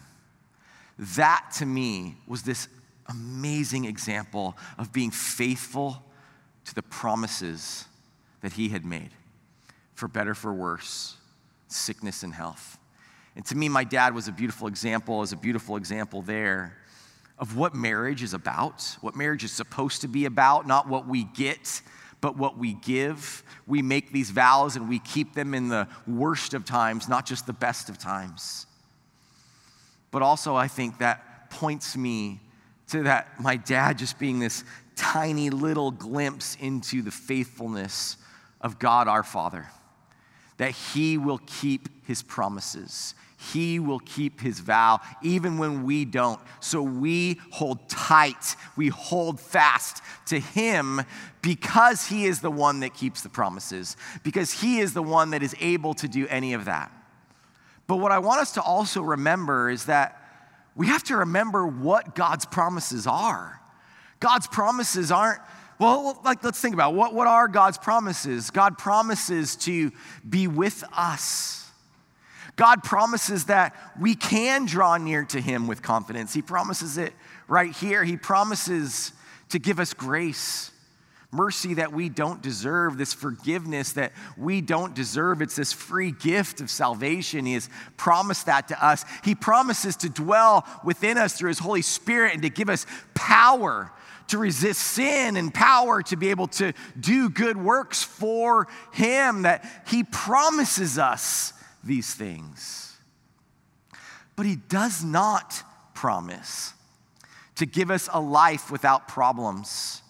That 0.99 1.51
to 1.57 1.65
me 1.65 2.17
was 2.27 2.43
this 2.43 2.67
amazing 3.07 3.85
example 3.85 4.55
of 4.77 4.93
being 4.93 5.11
faithful 5.11 6.03
to 6.65 6.75
the 6.75 6.83
promises 6.83 7.85
that 8.41 8.53
he 8.53 8.69
had 8.69 8.85
made 8.85 9.09
for 9.95 10.07
better, 10.07 10.35
for 10.35 10.53
worse, 10.53 11.17
sickness 11.67 12.23
and 12.23 12.33
health. 12.33 12.77
And 13.35 13.45
to 13.45 13.55
me, 13.55 13.69
my 13.69 13.83
dad 13.83 14.13
was 14.13 14.27
a 14.27 14.31
beautiful 14.31 14.67
example, 14.67 15.21
is 15.23 15.31
a 15.31 15.37
beautiful 15.37 15.75
example 15.75 16.21
there 16.21 16.77
of 17.39 17.57
what 17.57 17.73
marriage 17.73 18.21
is 18.21 18.33
about, 18.33 18.95
what 19.01 19.15
marriage 19.15 19.43
is 19.43 19.51
supposed 19.51 20.01
to 20.01 20.07
be 20.07 20.25
about, 20.25 20.67
not 20.67 20.87
what 20.87 21.07
we 21.07 21.23
get, 21.23 21.81
but 22.21 22.37
what 22.37 22.57
we 22.57 22.73
give. 22.75 23.43
We 23.67 23.81
make 23.81 24.11
these 24.11 24.29
vows 24.29 24.75
and 24.75 24.87
we 24.87 24.99
keep 24.99 25.33
them 25.33 25.53
in 25.53 25.67
the 25.67 25.87
worst 26.07 26.53
of 26.53 26.63
times, 26.63 27.09
not 27.09 27.25
just 27.25 27.45
the 27.45 27.53
best 27.53 27.89
of 27.89 27.97
times. 27.97 28.65
But 30.11 30.21
also, 30.21 30.55
I 30.55 30.67
think 30.67 30.99
that 30.99 31.49
points 31.49 31.97
me 31.97 32.39
to 32.89 33.03
that 33.03 33.39
my 33.41 33.57
dad 33.57 33.97
just 33.97 34.19
being 34.19 34.39
this 34.39 34.63
tiny 34.95 35.49
little 35.49 35.91
glimpse 35.91 36.55
into 36.61 37.01
the 37.01 37.11
faithfulness 37.11 38.17
of 38.61 38.79
God 38.79 39.07
our 39.07 39.23
Father, 39.23 39.67
that 40.57 40.71
He 40.71 41.17
will 41.17 41.39
keep 41.45 41.89
His 42.05 42.21
promises. 42.21 43.15
He 43.51 43.79
will 43.79 43.99
keep 43.99 44.39
his 44.39 44.59
vow 44.59 45.01
even 45.21 45.57
when 45.57 45.83
we 45.83 46.05
don't. 46.05 46.39
So 46.61 46.81
we 46.81 47.39
hold 47.51 47.89
tight, 47.89 48.55
we 48.77 48.87
hold 48.87 49.39
fast 49.39 50.01
to 50.27 50.39
him 50.39 51.01
because 51.41 52.07
he 52.07 52.25
is 52.25 52.39
the 52.39 52.51
one 52.51 52.79
that 52.79 52.93
keeps 52.93 53.21
the 53.21 53.29
promises, 53.29 53.97
because 54.23 54.51
he 54.51 54.79
is 54.79 54.93
the 54.93 55.03
one 55.03 55.31
that 55.31 55.43
is 55.43 55.55
able 55.59 55.93
to 55.95 56.07
do 56.07 56.25
any 56.29 56.53
of 56.53 56.65
that. 56.65 56.91
But 57.85 57.97
what 57.97 58.13
I 58.13 58.19
want 58.19 58.39
us 58.39 58.53
to 58.53 58.61
also 58.61 59.01
remember 59.01 59.69
is 59.69 59.85
that 59.85 60.21
we 60.75 60.87
have 60.87 61.03
to 61.03 61.17
remember 61.17 61.67
what 61.67 62.15
God's 62.15 62.45
promises 62.45 63.05
are. 63.05 63.59
God's 64.21 64.47
promises 64.47 65.11
aren't 65.11 65.41
Well, 65.83 66.19
like 66.23 66.43
let's 66.43 66.61
think 66.61 66.73
about 66.73 66.93
it. 66.93 66.95
what 66.95 67.13
what 67.13 67.27
are 67.27 67.47
God's 67.47 67.77
promises? 67.77 68.51
God 68.51 68.77
promises 68.77 69.55
to 69.57 69.91
be 70.27 70.47
with 70.47 70.83
us. 70.95 71.69
God 72.55 72.83
promises 72.83 73.45
that 73.45 73.75
we 73.99 74.15
can 74.15 74.65
draw 74.65 74.97
near 74.97 75.25
to 75.25 75.41
him 75.41 75.67
with 75.67 75.81
confidence. 75.81 76.33
He 76.33 76.41
promises 76.41 76.97
it 76.97 77.13
right 77.47 77.75
here. 77.75 78.03
He 78.03 78.15
promises 78.15 79.11
to 79.49 79.59
give 79.59 79.79
us 79.79 79.93
grace 79.93 80.71
mercy 81.33 81.73
that 81.73 81.91
we 81.91 82.09
don't 82.09 82.41
deserve, 82.41 82.97
this 82.97 83.11
forgiveness 83.11 83.93
that 83.93 84.13
we 84.37 84.61
don't 84.61 84.93
deserve. 84.93 85.41
It's 85.41 85.55
this 85.55 85.73
free 85.73 86.11
gift 86.11 86.61
of 86.61 86.69
salvation. 86.69 87.45
He 87.45 87.55
has 87.55 87.69
promised 87.97 88.45
that 88.45 88.67
to 88.67 88.85
us. 88.85 89.03
He 89.23 89.33
promises 89.33 89.95
to 89.97 90.09
dwell 90.09 90.65
within 90.83 91.17
us 91.17 91.33
through 91.33 91.49
His 91.49 91.59
Holy 91.59 91.81
Spirit 91.81 92.33
and 92.33 92.43
to 92.43 92.49
give 92.49 92.69
us 92.69 92.85
power 93.15 93.91
to 94.27 94.37
resist 94.37 94.81
sin 94.81 95.37
and 95.37 95.53
power 95.53 96.01
to 96.03 96.15
be 96.15 96.29
able 96.29 96.47
to 96.47 96.73
do 96.99 97.29
good 97.29 97.57
works 97.57 98.03
for 98.03 98.67
Him, 98.91 99.43
that 99.43 99.65
He 99.87 100.03
promises 100.03 100.97
us 100.97 101.53
these 101.83 102.13
things. 102.13 102.95
But 104.35 104.45
He 104.45 104.55
does 104.55 105.03
not 105.03 105.63
promise 105.93 106.73
to 107.55 107.65
give 107.65 107.91
us 107.91 108.09
a 108.11 108.21
life 108.21 108.71
without 108.71 109.07
problems 109.07 110.02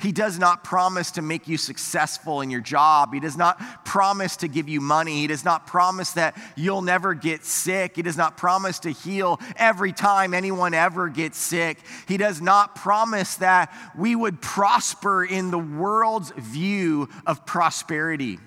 he 0.00 0.12
does 0.12 0.38
not 0.38 0.64
promise 0.64 1.10
to 1.12 1.22
make 1.22 1.46
you 1.46 1.58
successful 1.58 2.40
in 2.40 2.50
your 2.50 2.60
job. 2.60 3.12
He 3.12 3.20
does 3.20 3.36
not 3.36 3.84
promise 3.84 4.36
to 4.38 4.48
give 4.48 4.68
you 4.68 4.80
money. 4.80 5.20
He 5.20 5.26
does 5.26 5.44
not 5.44 5.66
promise 5.66 6.12
that 6.12 6.36
you'll 6.56 6.82
never 6.82 7.12
get 7.12 7.44
sick. 7.44 7.96
He 7.96 8.02
does 8.02 8.16
not 8.16 8.36
promise 8.36 8.78
to 8.80 8.90
heal 8.90 9.38
every 9.56 9.92
time 9.92 10.32
anyone 10.32 10.72
ever 10.72 11.08
gets 11.08 11.38
sick. 11.38 11.78
He 12.08 12.16
does 12.16 12.40
not 12.40 12.74
promise 12.74 13.36
that 13.36 13.72
we 13.96 14.16
would 14.16 14.40
prosper 14.40 15.24
in 15.24 15.50
the 15.50 15.58
world's 15.58 16.30
view 16.30 17.08
of 17.26 17.44
prosperity. 17.44 18.38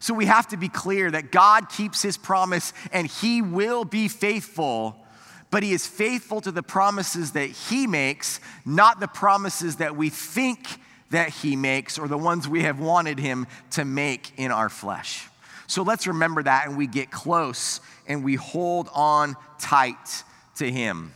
So 0.00 0.14
we 0.14 0.26
have 0.26 0.48
to 0.48 0.56
be 0.56 0.68
clear 0.68 1.10
that 1.10 1.30
God 1.30 1.68
keeps 1.68 2.02
his 2.02 2.16
promise 2.16 2.72
and 2.92 3.06
he 3.06 3.42
will 3.42 3.84
be 3.84 4.08
faithful 4.08 4.96
but 5.50 5.62
he 5.62 5.72
is 5.72 5.86
faithful 5.86 6.40
to 6.42 6.52
the 6.52 6.62
promises 6.62 7.32
that 7.32 7.50
he 7.50 7.86
makes, 7.86 8.40
not 8.64 9.00
the 9.00 9.08
promises 9.08 9.76
that 9.76 9.96
we 9.96 10.10
think 10.10 10.66
that 11.10 11.30
he 11.30 11.56
makes 11.56 11.98
or 11.98 12.06
the 12.06 12.18
ones 12.18 12.46
we 12.46 12.62
have 12.62 12.78
wanted 12.78 13.18
him 13.18 13.46
to 13.70 13.84
make 13.84 14.32
in 14.36 14.50
our 14.50 14.68
flesh. 14.68 15.26
So 15.66 15.82
let's 15.82 16.06
remember 16.06 16.42
that 16.42 16.66
and 16.66 16.76
we 16.76 16.86
get 16.86 17.10
close 17.10 17.80
and 18.06 18.24
we 18.24 18.34
hold 18.34 18.88
on 18.94 19.36
tight 19.58 20.24
to 20.56 20.70
him. 20.70 21.12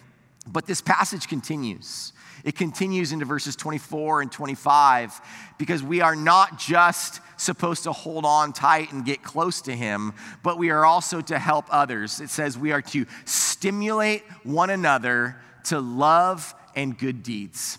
But 0.46 0.66
this 0.66 0.80
passage 0.80 1.28
continues. 1.28 2.12
It 2.44 2.56
continues 2.56 3.12
into 3.12 3.24
verses 3.24 3.56
24 3.56 4.22
and 4.22 4.32
25 4.32 5.20
because 5.58 5.82
we 5.82 6.00
are 6.00 6.16
not 6.16 6.58
just 6.58 7.20
supposed 7.36 7.84
to 7.84 7.92
hold 7.92 8.24
on 8.24 8.52
tight 8.52 8.92
and 8.92 9.04
get 9.04 9.22
close 9.22 9.62
to 9.62 9.74
Him, 9.74 10.12
but 10.42 10.58
we 10.58 10.70
are 10.70 10.84
also 10.84 11.20
to 11.20 11.38
help 11.38 11.66
others. 11.70 12.20
It 12.20 12.30
says 12.30 12.58
we 12.58 12.72
are 12.72 12.82
to 12.82 13.06
stimulate 13.24 14.22
one 14.42 14.70
another 14.70 15.36
to 15.64 15.80
love 15.80 16.54
and 16.74 16.98
good 16.98 17.22
deeds. 17.22 17.78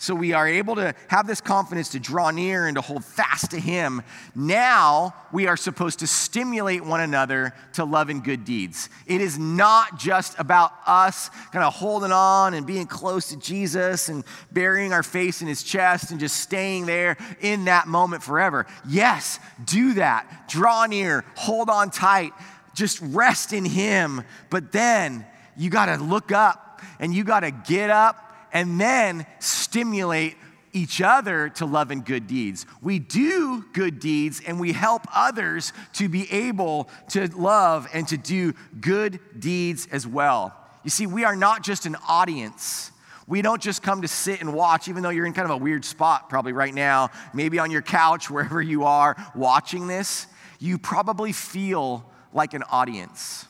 So 0.00 0.14
we 0.14 0.32
are 0.32 0.46
able 0.46 0.76
to 0.76 0.94
have 1.08 1.26
this 1.26 1.40
confidence 1.40 1.88
to 1.88 1.98
draw 1.98 2.30
near 2.30 2.68
and 2.68 2.76
to 2.76 2.80
hold 2.80 3.04
fast 3.04 3.50
to 3.50 3.58
Him. 3.58 4.02
Now 4.32 5.12
we 5.32 5.48
are 5.48 5.56
supposed 5.56 5.98
to 5.98 6.06
stimulate 6.06 6.84
one 6.84 7.00
another 7.00 7.52
to 7.72 7.84
love 7.84 8.08
and 8.08 8.22
good 8.22 8.44
deeds. 8.44 8.88
It 9.08 9.20
is 9.20 9.40
not 9.40 9.98
just 9.98 10.38
about 10.38 10.72
us 10.86 11.30
kind 11.50 11.64
of 11.64 11.74
holding 11.74 12.12
on 12.12 12.54
and 12.54 12.64
being 12.64 12.86
close 12.86 13.30
to 13.30 13.36
Jesus 13.38 14.08
and 14.08 14.22
burying 14.52 14.92
our 14.92 15.02
face 15.02 15.42
in 15.42 15.48
His 15.48 15.64
chest 15.64 16.12
and 16.12 16.20
just 16.20 16.36
staying 16.36 16.86
there 16.86 17.16
in 17.40 17.64
that 17.64 17.88
moment 17.88 18.22
forever. 18.22 18.66
Yes, 18.88 19.40
do 19.64 19.94
that. 19.94 20.44
Draw 20.48 20.86
near, 20.86 21.24
hold 21.34 21.68
on 21.68 21.90
tight, 21.90 22.32
just 22.72 23.00
rest 23.02 23.52
in 23.52 23.64
Him. 23.64 24.22
But 24.48 24.70
then 24.70 25.26
you 25.56 25.70
got 25.70 25.86
to 25.86 25.96
look 25.96 26.30
up 26.30 26.82
and 27.00 27.12
you 27.12 27.24
got 27.24 27.40
to 27.40 27.50
get 27.50 27.90
up 27.90 28.27
and 28.52 28.80
then 28.80 29.26
stimulate 29.38 30.36
each 30.72 31.00
other 31.00 31.48
to 31.48 31.66
love 31.66 31.90
and 31.90 32.04
good 32.04 32.26
deeds. 32.26 32.66
We 32.82 32.98
do 32.98 33.64
good 33.72 34.00
deeds 34.00 34.40
and 34.46 34.60
we 34.60 34.72
help 34.72 35.06
others 35.14 35.72
to 35.94 36.08
be 36.08 36.30
able 36.30 36.88
to 37.10 37.28
love 37.36 37.88
and 37.92 38.06
to 38.08 38.16
do 38.16 38.54
good 38.80 39.20
deeds 39.38 39.88
as 39.90 40.06
well. 40.06 40.54
You 40.84 40.90
see, 40.90 41.06
we 41.06 41.24
are 41.24 41.36
not 41.36 41.62
just 41.62 41.86
an 41.86 41.96
audience. 42.08 42.92
We 43.26 43.42
don't 43.42 43.60
just 43.60 43.82
come 43.82 44.02
to 44.02 44.08
sit 44.08 44.40
and 44.40 44.54
watch, 44.54 44.88
even 44.88 45.02
though 45.02 45.10
you're 45.10 45.26
in 45.26 45.34
kind 45.34 45.44
of 45.44 45.50
a 45.50 45.62
weird 45.62 45.84
spot 45.84 46.30
probably 46.30 46.52
right 46.52 46.72
now, 46.72 47.10
maybe 47.34 47.58
on 47.58 47.70
your 47.70 47.82
couch, 47.82 48.30
wherever 48.30 48.62
you 48.62 48.84
are 48.84 49.16
watching 49.34 49.86
this. 49.86 50.26
You 50.58 50.78
probably 50.78 51.32
feel 51.32 52.04
like 52.32 52.54
an 52.54 52.62
audience. 52.64 53.46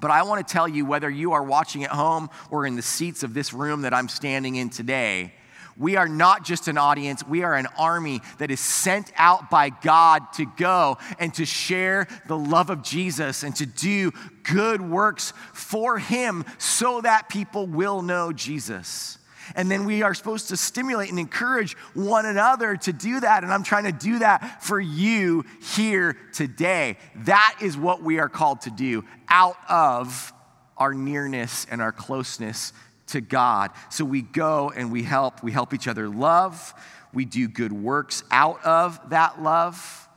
But 0.00 0.10
I 0.10 0.22
want 0.22 0.46
to 0.46 0.52
tell 0.52 0.66
you 0.66 0.86
whether 0.86 1.10
you 1.10 1.32
are 1.32 1.42
watching 1.42 1.84
at 1.84 1.90
home 1.90 2.30
or 2.50 2.66
in 2.66 2.76
the 2.76 2.82
seats 2.82 3.22
of 3.22 3.34
this 3.34 3.52
room 3.52 3.82
that 3.82 3.94
I'm 3.94 4.08
standing 4.08 4.56
in 4.56 4.70
today, 4.70 5.34
we 5.76 5.96
are 5.96 6.08
not 6.08 6.44
just 6.44 6.68
an 6.68 6.76
audience, 6.76 7.24
we 7.26 7.42
are 7.42 7.54
an 7.54 7.66
army 7.78 8.20
that 8.36 8.50
is 8.50 8.60
sent 8.60 9.10
out 9.16 9.48
by 9.48 9.70
God 9.70 10.32
to 10.34 10.44
go 10.44 10.98
and 11.18 11.32
to 11.34 11.46
share 11.46 12.06
the 12.26 12.36
love 12.36 12.68
of 12.68 12.82
Jesus 12.82 13.42
and 13.42 13.56
to 13.56 13.66
do 13.66 14.12
good 14.42 14.82
works 14.82 15.32
for 15.54 15.98
Him 15.98 16.44
so 16.58 17.00
that 17.00 17.30
people 17.30 17.66
will 17.66 18.02
know 18.02 18.32
Jesus. 18.32 19.16
And 19.56 19.70
then 19.70 19.84
we 19.84 20.02
are 20.02 20.14
supposed 20.14 20.48
to 20.48 20.56
stimulate 20.56 21.10
and 21.10 21.18
encourage 21.18 21.74
one 21.94 22.26
another 22.26 22.76
to 22.76 22.92
do 22.92 23.20
that. 23.20 23.44
And 23.44 23.52
I'm 23.52 23.62
trying 23.62 23.84
to 23.84 23.92
do 23.92 24.20
that 24.20 24.62
for 24.62 24.80
you 24.80 25.44
here 25.74 26.16
today. 26.32 26.96
That 27.24 27.56
is 27.60 27.76
what 27.76 28.02
we 28.02 28.18
are 28.18 28.28
called 28.28 28.62
to 28.62 28.70
do 28.70 29.04
out 29.28 29.56
of 29.68 30.32
our 30.76 30.94
nearness 30.94 31.66
and 31.70 31.82
our 31.82 31.92
closeness 31.92 32.72
to 33.08 33.20
God. 33.20 33.70
So 33.90 34.04
we 34.04 34.22
go 34.22 34.72
and 34.74 34.90
we 34.90 35.02
help. 35.02 35.42
We 35.42 35.52
help 35.52 35.74
each 35.74 35.88
other 35.88 36.08
love. 36.08 36.74
We 37.12 37.24
do 37.24 37.48
good 37.48 37.72
works 37.72 38.22
out 38.30 38.64
of 38.64 39.10
that 39.10 39.42
love. 39.42 40.08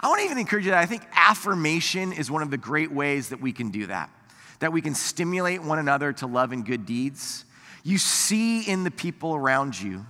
I 0.00 0.08
want 0.08 0.20
to 0.20 0.24
even 0.26 0.38
encourage 0.38 0.66
you 0.66 0.72
that 0.72 0.80
I 0.80 0.86
think 0.86 1.02
affirmation 1.14 2.12
is 2.12 2.30
one 2.30 2.42
of 2.42 2.50
the 2.50 2.58
great 2.58 2.92
ways 2.92 3.30
that 3.30 3.40
we 3.40 3.52
can 3.52 3.70
do 3.70 3.86
that, 3.86 4.10
that 4.58 4.72
we 4.72 4.82
can 4.82 4.94
stimulate 4.94 5.62
one 5.62 5.78
another 5.78 6.12
to 6.14 6.26
love 6.26 6.52
and 6.52 6.66
good 6.66 6.84
deeds. 6.84 7.46
You 7.84 7.98
see 7.98 8.62
in 8.62 8.82
the 8.82 8.90
people 8.90 9.36
around 9.36 9.80
you, 9.80 10.04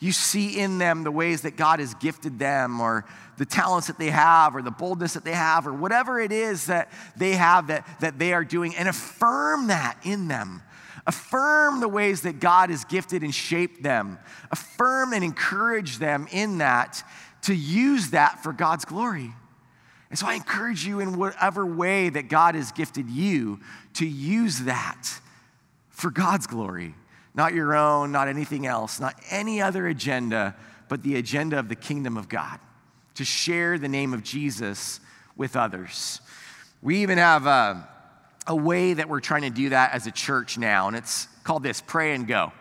you 0.00 0.12
see 0.12 0.58
in 0.58 0.78
them 0.78 1.04
the 1.04 1.10
ways 1.10 1.42
that 1.42 1.58
God 1.58 1.78
has 1.78 1.92
gifted 1.94 2.38
them, 2.38 2.80
or 2.80 3.04
the 3.36 3.44
talents 3.44 3.88
that 3.88 3.98
they 3.98 4.08
have, 4.08 4.56
or 4.56 4.62
the 4.62 4.70
boldness 4.70 5.12
that 5.12 5.24
they 5.24 5.34
have, 5.34 5.66
or 5.66 5.74
whatever 5.74 6.18
it 6.18 6.32
is 6.32 6.66
that 6.66 6.90
they 7.16 7.32
have 7.32 7.66
that, 7.66 7.86
that 8.00 8.18
they 8.18 8.32
are 8.32 8.42
doing, 8.42 8.74
and 8.74 8.88
affirm 8.88 9.66
that 9.66 9.98
in 10.02 10.26
them. 10.26 10.62
Affirm 11.06 11.80
the 11.80 11.88
ways 11.88 12.22
that 12.22 12.40
God 12.40 12.70
has 12.70 12.84
gifted 12.84 13.22
and 13.22 13.34
shaped 13.34 13.82
them. 13.82 14.18
Affirm 14.50 15.12
and 15.12 15.22
encourage 15.22 15.98
them 15.98 16.26
in 16.32 16.58
that 16.58 17.02
to 17.42 17.54
use 17.54 18.10
that 18.10 18.42
for 18.42 18.54
God's 18.54 18.86
glory. 18.86 19.32
And 20.08 20.18
so 20.18 20.26
I 20.26 20.34
encourage 20.34 20.86
you 20.86 21.00
in 21.00 21.18
whatever 21.18 21.64
way 21.66 22.08
that 22.08 22.28
God 22.28 22.54
has 22.54 22.72
gifted 22.72 23.10
you 23.10 23.60
to 23.94 24.06
use 24.06 24.60
that 24.60 25.20
for 25.90 26.10
God's 26.10 26.46
glory 26.46 26.94
not 27.40 27.54
your 27.54 27.74
own, 27.74 28.12
not 28.12 28.28
anything 28.28 28.66
else, 28.66 29.00
not 29.00 29.14
any 29.30 29.62
other 29.62 29.88
agenda, 29.88 30.54
but 30.90 31.02
the 31.02 31.16
agenda 31.16 31.58
of 31.58 31.70
the 31.70 31.74
kingdom 31.74 32.18
of 32.18 32.28
God, 32.28 32.60
to 33.14 33.24
share 33.24 33.78
the 33.78 33.88
name 33.88 34.12
of 34.12 34.22
Jesus 34.22 35.00
with 35.38 35.56
others. 35.56 36.20
We 36.82 36.98
even 36.98 37.16
have 37.16 37.46
a, 37.46 37.88
a 38.46 38.54
way 38.54 38.92
that 38.92 39.08
we're 39.08 39.20
trying 39.20 39.40
to 39.42 39.50
do 39.50 39.70
that 39.70 39.94
as 39.94 40.06
a 40.06 40.10
church 40.10 40.58
now, 40.58 40.88
and 40.88 40.94
it's 40.94 41.28
called 41.42 41.62
this 41.62 41.80
pray 41.80 42.12
and 42.14 42.28
go. 42.28 42.52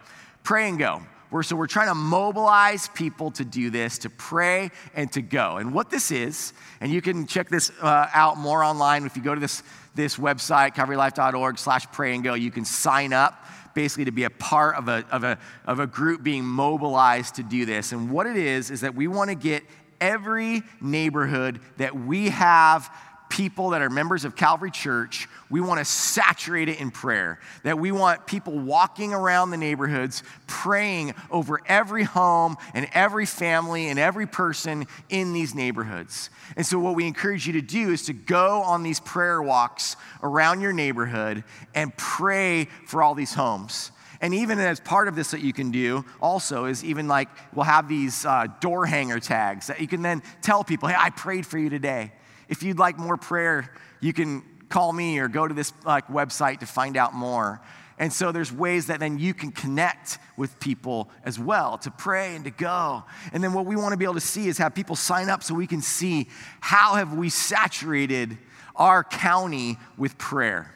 Pray 0.43 0.69
and 0.69 0.79
go. 0.79 1.01
We're, 1.29 1.43
so 1.43 1.57
we're 1.57 1.67
trying 1.67 1.89
to 1.89 1.95
mobilize 1.95 2.87
people 2.87 3.31
to 3.31 3.43
do 3.43 3.69
this, 3.71 3.97
to 3.99 4.09
pray 4.09 4.71
and 4.95 5.11
to 5.11 5.21
go. 5.21 5.57
And 5.57 5.73
what 5.73 5.89
this 5.89 6.09
is, 6.09 6.53
and 6.79 6.89
you 6.89 7.01
can 7.01 7.27
check 7.27 7.49
this 7.49 7.69
uh, 7.81 8.07
out 8.13 8.37
more 8.37 8.63
online 8.63 9.05
if 9.05 9.17
you 9.17 9.23
go 9.23 9.35
to 9.35 9.41
this, 9.41 9.61
this 9.93 10.15
website, 10.15 10.73
calvarylife.org 10.73 11.57
slash 11.57 11.85
pray 11.91 12.15
and 12.15 12.23
go, 12.23 12.33
you 12.33 12.49
can 12.49 12.63
sign 12.63 13.11
up 13.11 13.45
basically 13.73 14.05
to 14.05 14.11
be 14.11 14.23
a 14.23 14.29
part 14.29 14.75
of 14.75 14.87
a, 14.87 15.05
of, 15.11 15.23
a, 15.23 15.37
of 15.65 15.79
a 15.79 15.87
group 15.87 16.23
being 16.23 16.45
mobilized 16.45 17.35
to 17.35 17.43
do 17.43 17.65
this. 17.65 17.91
And 17.91 18.11
what 18.11 18.27
it 18.27 18.37
is, 18.37 18.71
is 18.71 18.81
that 18.81 18.95
we 18.95 19.07
want 19.07 19.29
to 19.29 19.35
get 19.35 19.63
every 20.01 20.63
neighborhood 20.81 21.59
that 21.77 21.95
we 21.95 22.29
have 22.29 22.89
people 23.29 23.69
that 23.69 23.81
are 23.81 23.89
members 23.89 24.25
of 24.25 24.35
Calvary 24.35 24.71
Church, 24.71 25.27
we 25.49 25.61
want 25.61 25.79
to 25.79 25.85
saturate 25.85 26.67
it 26.67 26.79
in 26.79 26.91
prayer. 26.91 27.39
That 27.63 27.79
we 27.79 27.91
want 27.91 28.27
people 28.27 28.57
walking 28.57 29.13
around 29.13 29.51
the 29.51 29.57
neighborhoods 29.57 30.23
praying 30.47 31.13
over 31.31 31.61
every 31.67 32.03
home 32.03 32.57
and 32.73 32.87
every 32.93 33.25
family 33.25 33.87
and 33.87 33.97
every 33.97 34.27
person 34.27 34.87
in 35.09 35.31
these 35.31 35.55
neighborhoods. 35.55 36.29
And 36.57 36.65
so, 36.65 36.79
what 36.79 36.95
we 36.95 37.07
encourage 37.07 37.47
you 37.47 37.53
to 37.53 37.61
do 37.61 37.91
is 37.91 38.05
to 38.07 38.13
go 38.13 38.61
on 38.63 38.83
these 38.83 38.99
prayer 38.99 39.41
walks 39.41 39.95
around 40.21 40.61
your 40.61 40.73
neighborhood 40.73 41.43
and 41.73 41.95
pray 41.95 42.67
for 42.87 43.01
all 43.01 43.15
these 43.15 43.33
homes. 43.33 43.91
And 44.21 44.33
even 44.33 44.59
as 44.59 44.79
part 44.79 45.07
of 45.07 45.15
this 45.15 45.31
that 45.31 45.41
you 45.41 45.53
can 45.53 45.71
do 45.71 46.03
also 46.21 46.65
is 46.65 46.83
even 46.83 47.07
like 47.07 47.29
we'll 47.53 47.63
have 47.63 47.87
these 47.87 48.25
uh, 48.25 48.47
door 48.59 48.85
hanger 48.85 49.19
tags 49.19 49.67
that 49.67 49.79
you 49.79 49.87
can 49.87 50.01
then 50.01 50.21
tell 50.41 50.63
people, 50.63 50.89
hey, 50.89 50.95
I 50.97 51.09
prayed 51.11 51.45
for 51.45 51.57
you 51.57 51.69
today. 51.69 52.11
If 52.49 52.63
you'd 52.63 52.79
like 52.79 52.97
more 52.97 53.15
prayer, 53.15 53.71
you 54.01 54.11
can 54.11 54.43
call 54.67 54.91
me 54.91 55.19
or 55.19 55.27
go 55.27 55.47
to 55.47 55.53
this 55.53 55.71
like 55.85 56.07
website 56.07 56.59
to 56.59 56.65
find 56.65 56.97
out 56.97 57.13
more. 57.13 57.61
And 57.97 58.11
so 58.11 58.31
there's 58.31 58.51
ways 58.51 58.87
that 58.87 59.01
then 59.01 59.19
you 59.19 59.33
can 59.33 59.51
connect 59.51 60.19
with 60.37 60.57
people 60.59 61.09
as 61.25 61.37
well 61.37 61.77
to 61.79 61.91
pray 61.91 62.35
and 62.35 62.45
to 62.45 62.51
go. 62.51 63.03
And 63.33 63.43
then 63.43 63.53
what 63.53 63.65
we 63.65 63.75
want 63.75 63.91
to 63.91 63.97
be 63.97 64.05
able 64.05 64.13
to 64.15 64.21
see 64.21 64.47
is 64.47 64.57
have 64.57 64.73
people 64.73 64.95
sign 64.95 65.29
up 65.29 65.43
so 65.43 65.53
we 65.53 65.67
can 65.67 65.81
see 65.81 66.27
how 66.61 66.95
have 66.95 67.13
we 67.13 67.29
saturated 67.29 68.37
our 68.75 69.03
county 69.03 69.77
with 69.97 70.17
prayer 70.17 70.73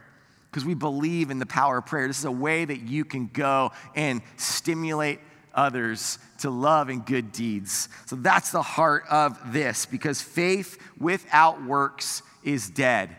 because 0.51 0.65
we 0.65 0.73
believe 0.73 1.31
in 1.31 1.39
the 1.39 1.45
power 1.45 1.77
of 1.77 1.85
prayer. 1.85 2.07
This 2.07 2.19
is 2.19 2.25
a 2.25 2.31
way 2.31 2.65
that 2.65 2.81
you 2.81 3.05
can 3.05 3.27
go 3.27 3.71
and 3.95 4.21
stimulate 4.35 5.19
others 5.53 6.19
to 6.39 6.49
love 6.49 6.89
and 6.89 7.05
good 7.05 7.31
deeds. 7.31 7.89
So 8.05 8.15
that's 8.15 8.51
the 8.51 8.61
heart 8.61 9.05
of 9.09 9.53
this 9.53 9.85
because 9.85 10.21
faith 10.21 10.77
without 10.97 11.63
works 11.63 12.21
is 12.43 12.69
dead. 12.69 13.15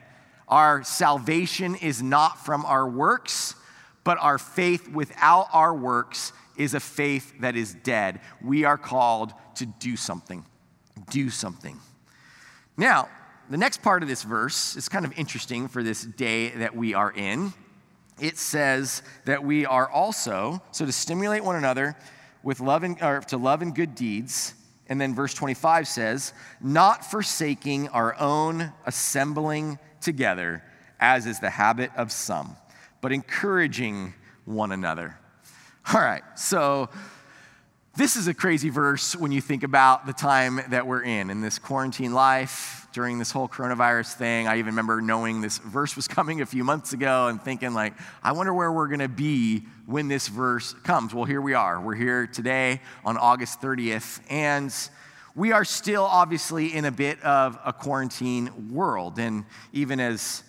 Our 0.48 0.84
salvation 0.84 1.74
is 1.76 2.02
not 2.02 2.44
from 2.44 2.64
our 2.64 2.88
works, 2.88 3.54
but 4.04 4.18
our 4.20 4.38
faith 4.38 4.88
without 4.88 5.48
our 5.52 5.74
works 5.74 6.32
is 6.56 6.74
a 6.74 6.80
faith 6.80 7.32
that 7.40 7.56
is 7.56 7.74
dead. 7.74 8.20
We 8.42 8.64
are 8.64 8.78
called 8.78 9.32
to 9.56 9.66
do 9.66 9.96
something. 9.96 10.44
Do 11.10 11.30
something. 11.30 11.78
Now, 12.76 13.08
the 13.50 13.56
next 13.56 13.82
part 13.82 14.02
of 14.02 14.08
this 14.08 14.22
verse 14.22 14.76
is 14.76 14.88
kind 14.88 15.04
of 15.04 15.16
interesting 15.18 15.68
for 15.68 15.82
this 15.82 16.02
day 16.02 16.50
that 16.50 16.74
we 16.74 16.94
are 16.94 17.12
in. 17.12 17.52
It 18.20 18.38
says 18.38 19.02
that 19.24 19.42
we 19.42 19.66
are 19.66 19.88
also, 19.88 20.62
so 20.70 20.86
to 20.86 20.92
stimulate 20.92 21.44
one 21.44 21.56
another 21.56 21.96
with 22.44 22.60
love 22.60 22.82
and, 22.84 23.00
or 23.02 23.20
to 23.20 23.36
love 23.36 23.62
and 23.62 23.74
good 23.74 23.94
deeds. 23.94 24.54
And 24.86 25.00
then 25.00 25.14
verse 25.14 25.32
25 25.34 25.88
says, 25.88 26.32
not 26.60 27.04
forsaking 27.04 27.88
our 27.88 28.18
own 28.20 28.72
assembling 28.84 29.78
together, 30.00 30.62
as 31.00 31.26
is 31.26 31.40
the 31.40 31.50
habit 31.50 31.90
of 31.96 32.12
some, 32.12 32.56
but 33.00 33.10
encouraging 33.10 34.12
one 34.44 34.72
another. 34.72 35.18
All 35.92 36.00
right, 36.00 36.22
so 36.36 36.90
this 37.96 38.16
is 38.16 38.28
a 38.28 38.34
crazy 38.34 38.70
verse 38.70 39.16
when 39.16 39.32
you 39.32 39.40
think 39.40 39.62
about 39.62 40.06
the 40.06 40.12
time 40.12 40.60
that 40.68 40.86
we're 40.86 41.02
in, 41.02 41.30
in 41.30 41.40
this 41.40 41.58
quarantine 41.58 42.12
life, 42.12 42.83
during 42.94 43.18
this 43.18 43.32
whole 43.32 43.48
coronavirus 43.48 44.14
thing. 44.14 44.46
I 44.46 44.58
even 44.58 44.66
remember 44.66 45.00
knowing 45.00 45.40
this 45.40 45.58
verse 45.58 45.96
was 45.96 46.06
coming 46.06 46.40
a 46.42 46.46
few 46.46 46.62
months 46.62 46.92
ago 46.92 47.26
and 47.26 47.42
thinking, 47.42 47.74
like, 47.74 47.92
I 48.22 48.30
wonder 48.30 48.54
where 48.54 48.70
we're 48.70 48.86
gonna 48.86 49.08
be 49.08 49.64
when 49.84 50.06
this 50.06 50.28
verse 50.28 50.74
comes. 50.84 51.12
Well, 51.12 51.24
here 51.24 51.40
we 51.40 51.54
are. 51.54 51.80
We're 51.80 51.96
here 51.96 52.28
today 52.28 52.80
on 53.04 53.16
August 53.16 53.60
30th, 53.60 54.20
and 54.30 54.72
we 55.34 55.50
are 55.50 55.64
still 55.64 56.04
obviously 56.04 56.72
in 56.72 56.84
a 56.84 56.92
bit 56.92 57.20
of 57.24 57.58
a 57.64 57.72
quarantine 57.72 58.70
world. 58.72 59.18
And 59.18 59.44
even 59.72 59.98
as 59.98 60.44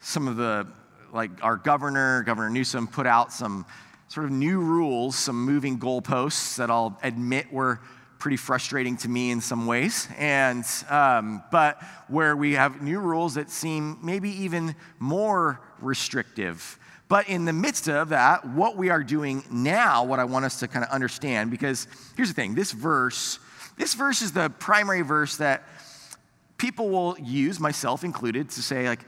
some 0.00 0.28
of 0.28 0.36
the, 0.36 0.66
like 1.14 1.30
our 1.42 1.56
governor, 1.56 2.22
Governor 2.24 2.50
Newsom, 2.50 2.88
put 2.88 3.06
out 3.06 3.32
some 3.32 3.64
sort 4.08 4.26
of 4.26 4.32
new 4.32 4.60
rules, 4.60 5.16
some 5.16 5.46
moving 5.46 5.78
goalposts 5.78 6.56
that 6.56 6.70
I'll 6.70 6.98
admit 7.02 7.50
were 7.50 7.80
pretty 8.26 8.36
frustrating 8.36 8.96
to 8.96 9.08
me 9.08 9.30
in 9.30 9.40
some 9.40 9.68
ways. 9.68 10.08
And, 10.18 10.64
um, 10.90 11.44
but 11.52 11.80
where 12.08 12.36
we 12.36 12.54
have 12.54 12.82
new 12.82 12.98
rules 12.98 13.34
that 13.34 13.50
seem 13.50 14.00
maybe 14.02 14.30
even 14.42 14.74
more 14.98 15.60
restrictive. 15.80 16.76
But 17.06 17.28
in 17.28 17.44
the 17.44 17.52
midst 17.52 17.88
of 17.88 18.08
that, 18.08 18.44
what 18.44 18.76
we 18.76 18.90
are 18.90 19.04
doing 19.04 19.44
now, 19.48 20.02
what 20.02 20.18
I 20.18 20.24
want 20.24 20.44
us 20.44 20.58
to 20.58 20.66
kind 20.66 20.84
of 20.84 20.90
understand, 20.90 21.52
because 21.52 21.86
here's 22.16 22.26
the 22.26 22.34
thing 22.34 22.56
this 22.56 22.72
verse 22.72 23.38
this 23.78 23.94
verse 23.94 24.22
is 24.22 24.32
the 24.32 24.50
primary 24.50 25.02
verse 25.02 25.36
that 25.36 25.62
people 26.58 26.88
will 26.88 27.16
use, 27.22 27.60
myself 27.60 28.02
included, 28.02 28.50
to 28.50 28.60
say, 28.60 28.88
like, 28.88 29.04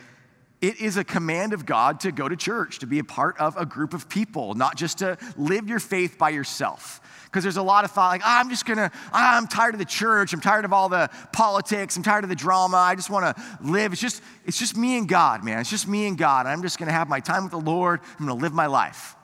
it 0.61 0.81
is 0.81 0.97
a 0.97 1.05
command 1.05 1.53
of 1.53 1.67
God 1.67 2.01
to 2.01 2.11
go 2.11 2.29
to 2.29 2.35
church, 2.35 2.81
to 2.81 2.87
be 2.87 2.99
a 2.99 3.05
part 3.05 3.39
of 3.39 3.57
a 3.57 3.65
group 3.65 3.95
of 3.95 4.09
people, 4.09 4.55
not 4.55 4.77
just 4.77 4.99
to 4.99 5.17
live 5.37 5.69
your 5.69 5.79
faith 5.79 6.19
by 6.19 6.31
yourself. 6.31 7.01
Because 7.27 7.45
there's 7.45 7.59
a 7.59 7.63
lot 7.63 7.85
of 7.85 7.93
thought, 7.93 8.09
like, 8.09 8.23
oh, 8.23 8.29
I'm 8.29 8.49
just 8.51 8.67
gonna, 8.67 8.91
ah, 9.13 9.37
I'm 9.37 9.47
tired 9.47 9.75
of 9.75 9.79
the 9.79 9.85
church, 9.85 10.33
I'm 10.33 10.41
tired 10.41 10.65
of 10.65 10.73
all 10.73 10.89
the 10.89 11.11
politics, 11.33 11.97
I'm 11.97 12.03
tired 12.03 12.25
of 12.25 12.31
the 12.31 12.37
drama, 12.37 12.77
I 12.77 12.95
just 12.97 13.11
wanna 13.11 13.35
live. 13.61 13.93
It's 13.93 14.01
just, 14.01 14.23
it's 14.47 14.59
just 14.59 14.77
me 14.77 14.99
and 14.99 15.09
God, 15.09 15.45
man. 15.45 15.61
It's 15.61 15.71
just 15.71 15.87
me 15.87 16.09
and 16.09 16.19
God. 16.19 16.47
I'm 16.47 16.63
just 16.63 16.79
gonna 16.79 16.93
have 16.93 17.09
my 17.09 17.21
time 17.21 17.45
with 17.45 17.53
the 17.53 17.61
Lord, 17.61 18.01
I'm 18.19 18.27
gonna 18.27 18.41
live 18.41 18.53
my 18.53 18.67
life. 18.67 19.15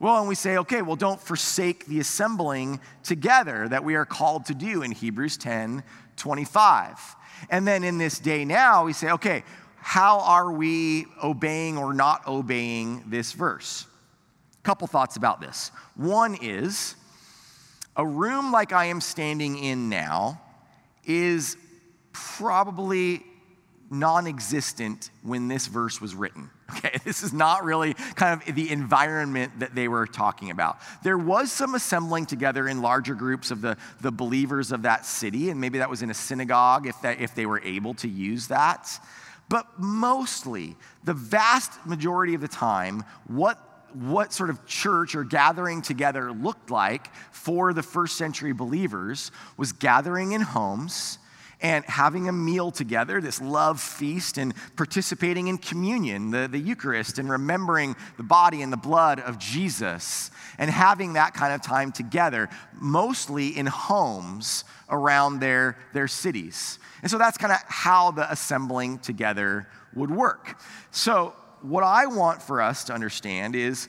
Well, 0.00 0.18
and 0.18 0.28
we 0.28 0.34
say, 0.34 0.58
okay, 0.58 0.82
well, 0.82 0.96
don't 0.96 1.20
forsake 1.20 1.86
the 1.86 2.00
assembling 2.00 2.80
together 3.04 3.68
that 3.68 3.84
we 3.84 3.94
are 3.94 4.04
called 4.04 4.46
to 4.46 4.54
do 4.54 4.82
in 4.82 4.90
Hebrews 4.90 5.36
10 5.36 5.84
25. 6.16 7.16
And 7.50 7.66
then 7.66 7.84
in 7.84 7.98
this 7.98 8.18
day 8.18 8.44
now, 8.44 8.84
we 8.84 8.92
say, 8.92 9.10
okay, 9.12 9.44
how 9.84 10.20
are 10.20 10.50
we 10.50 11.04
obeying 11.22 11.76
or 11.76 11.92
not 11.92 12.26
obeying 12.26 13.04
this 13.06 13.32
verse? 13.32 13.86
A 14.58 14.62
couple 14.62 14.86
thoughts 14.86 15.16
about 15.16 15.42
this. 15.42 15.70
One 15.94 16.38
is 16.40 16.96
a 17.94 18.04
room 18.04 18.50
like 18.50 18.72
I 18.72 18.86
am 18.86 19.02
standing 19.02 19.58
in 19.58 19.90
now 19.90 20.40
is 21.04 21.58
probably 22.12 23.22
non 23.90 24.26
existent 24.26 25.10
when 25.22 25.48
this 25.48 25.66
verse 25.66 26.00
was 26.00 26.14
written. 26.14 26.50
Okay, 26.78 26.98
this 27.04 27.22
is 27.22 27.34
not 27.34 27.62
really 27.62 27.92
kind 28.14 28.40
of 28.40 28.54
the 28.54 28.70
environment 28.70 29.52
that 29.58 29.74
they 29.74 29.86
were 29.86 30.06
talking 30.06 30.50
about. 30.50 30.78
There 31.02 31.18
was 31.18 31.52
some 31.52 31.74
assembling 31.74 32.24
together 32.24 32.66
in 32.66 32.80
larger 32.80 33.14
groups 33.14 33.50
of 33.50 33.60
the, 33.60 33.76
the 34.00 34.10
believers 34.10 34.72
of 34.72 34.82
that 34.82 35.04
city, 35.04 35.50
and 35.50 35.60
maybe 35.60 35.78
that 35.78 35.90
was 35.90 36.00
in 36.00 36.08
a 36.08 36.14
synagogue 36.14 36.86
if, 36.86 37.00
that, 37.02 37.20
if 37.20 37.34
they 37.34 37.44
were 37.44 37.60
able 37.60 37.92
to 37.94 38.08
use 38.08 38.48
that. 38.48 38.98
But 39.48 39.78
mostly, 39.78 40.76
the 41.04 41.14
vast 41.14 41.84
majority 41.86 42.34
of 42.34 42.40
the 42.40 42.48
time, 42.48 43.04
what 43.26 43.58
what 43.94 44.32
sort 44.32 44.50
of 44.50 44.66
church 44.66 45.14
or 45.14 45.22
gathering 45.22 45.80
together 45.80 46.32
looked 46.32 46.68
like 46.68 47.14
for 47.30 47.72
the 47.72 47.82
first 47.82 48.16
century 48.16 48.52
believers 48.52 49.30
was 49.56 49.72
gathering 49.72 50.32
in 50.32 50.40
homes 50.40 51.18
and 51.64 51.82
having 51.86 52.28
a 52.28 52.32
meal 52.32 52.70
together, 52.70 53.22
this 53.22 53.40
love 53.40 53.80
feast, 53.80 54.36
and 54.36 54.52
participating 54.76 55.48
in 55.48 55.56
communion, 55.56 56.30
the, 56.30 56.46
the 56.46 56.58
Eucharist, 56.58 57.18
and 57.18 57.30
remembering 57.30 57.96
the 58.18 58.22
body 58.22 58.60
and 58.60 58.70
the 58.70 58.76
blood 58.76 59.18
of 59.18 59.38
Jesus, 59.38 60.30
and 60.58 60.70
having 60.70 61.14
that 61.14 61.32
kind 61.32 61.54
of 61.54 61.62
time 61.62 61.90
together, 61.90 62.50
mostly 62.74 63.56
in 63.56 63.64
homes 63.64 64.64
around 64.90 65.40
their, 65.40 65.78
their 65.94 66.06
cities. 66.06 66.78
And 67.00 67.10
so 67.10 67.16
that's 67.16 67.38
kind 67.38 67.52
of 67.54 67.60
how 67.66 68.10
the 68.10 68.30
assembling 68.30 68.98
together 68.98 69.66
would 69.94 70.10
work. 70.10 70.60
So, 70.90 71.34
what 71.62 71.82
I 71.82 72.04
want 72.04 72.42
for 72.42 72.60
us 72.60 72.84
to 72.84 72.92
understand 72.92 73.56
is 73.56 73.88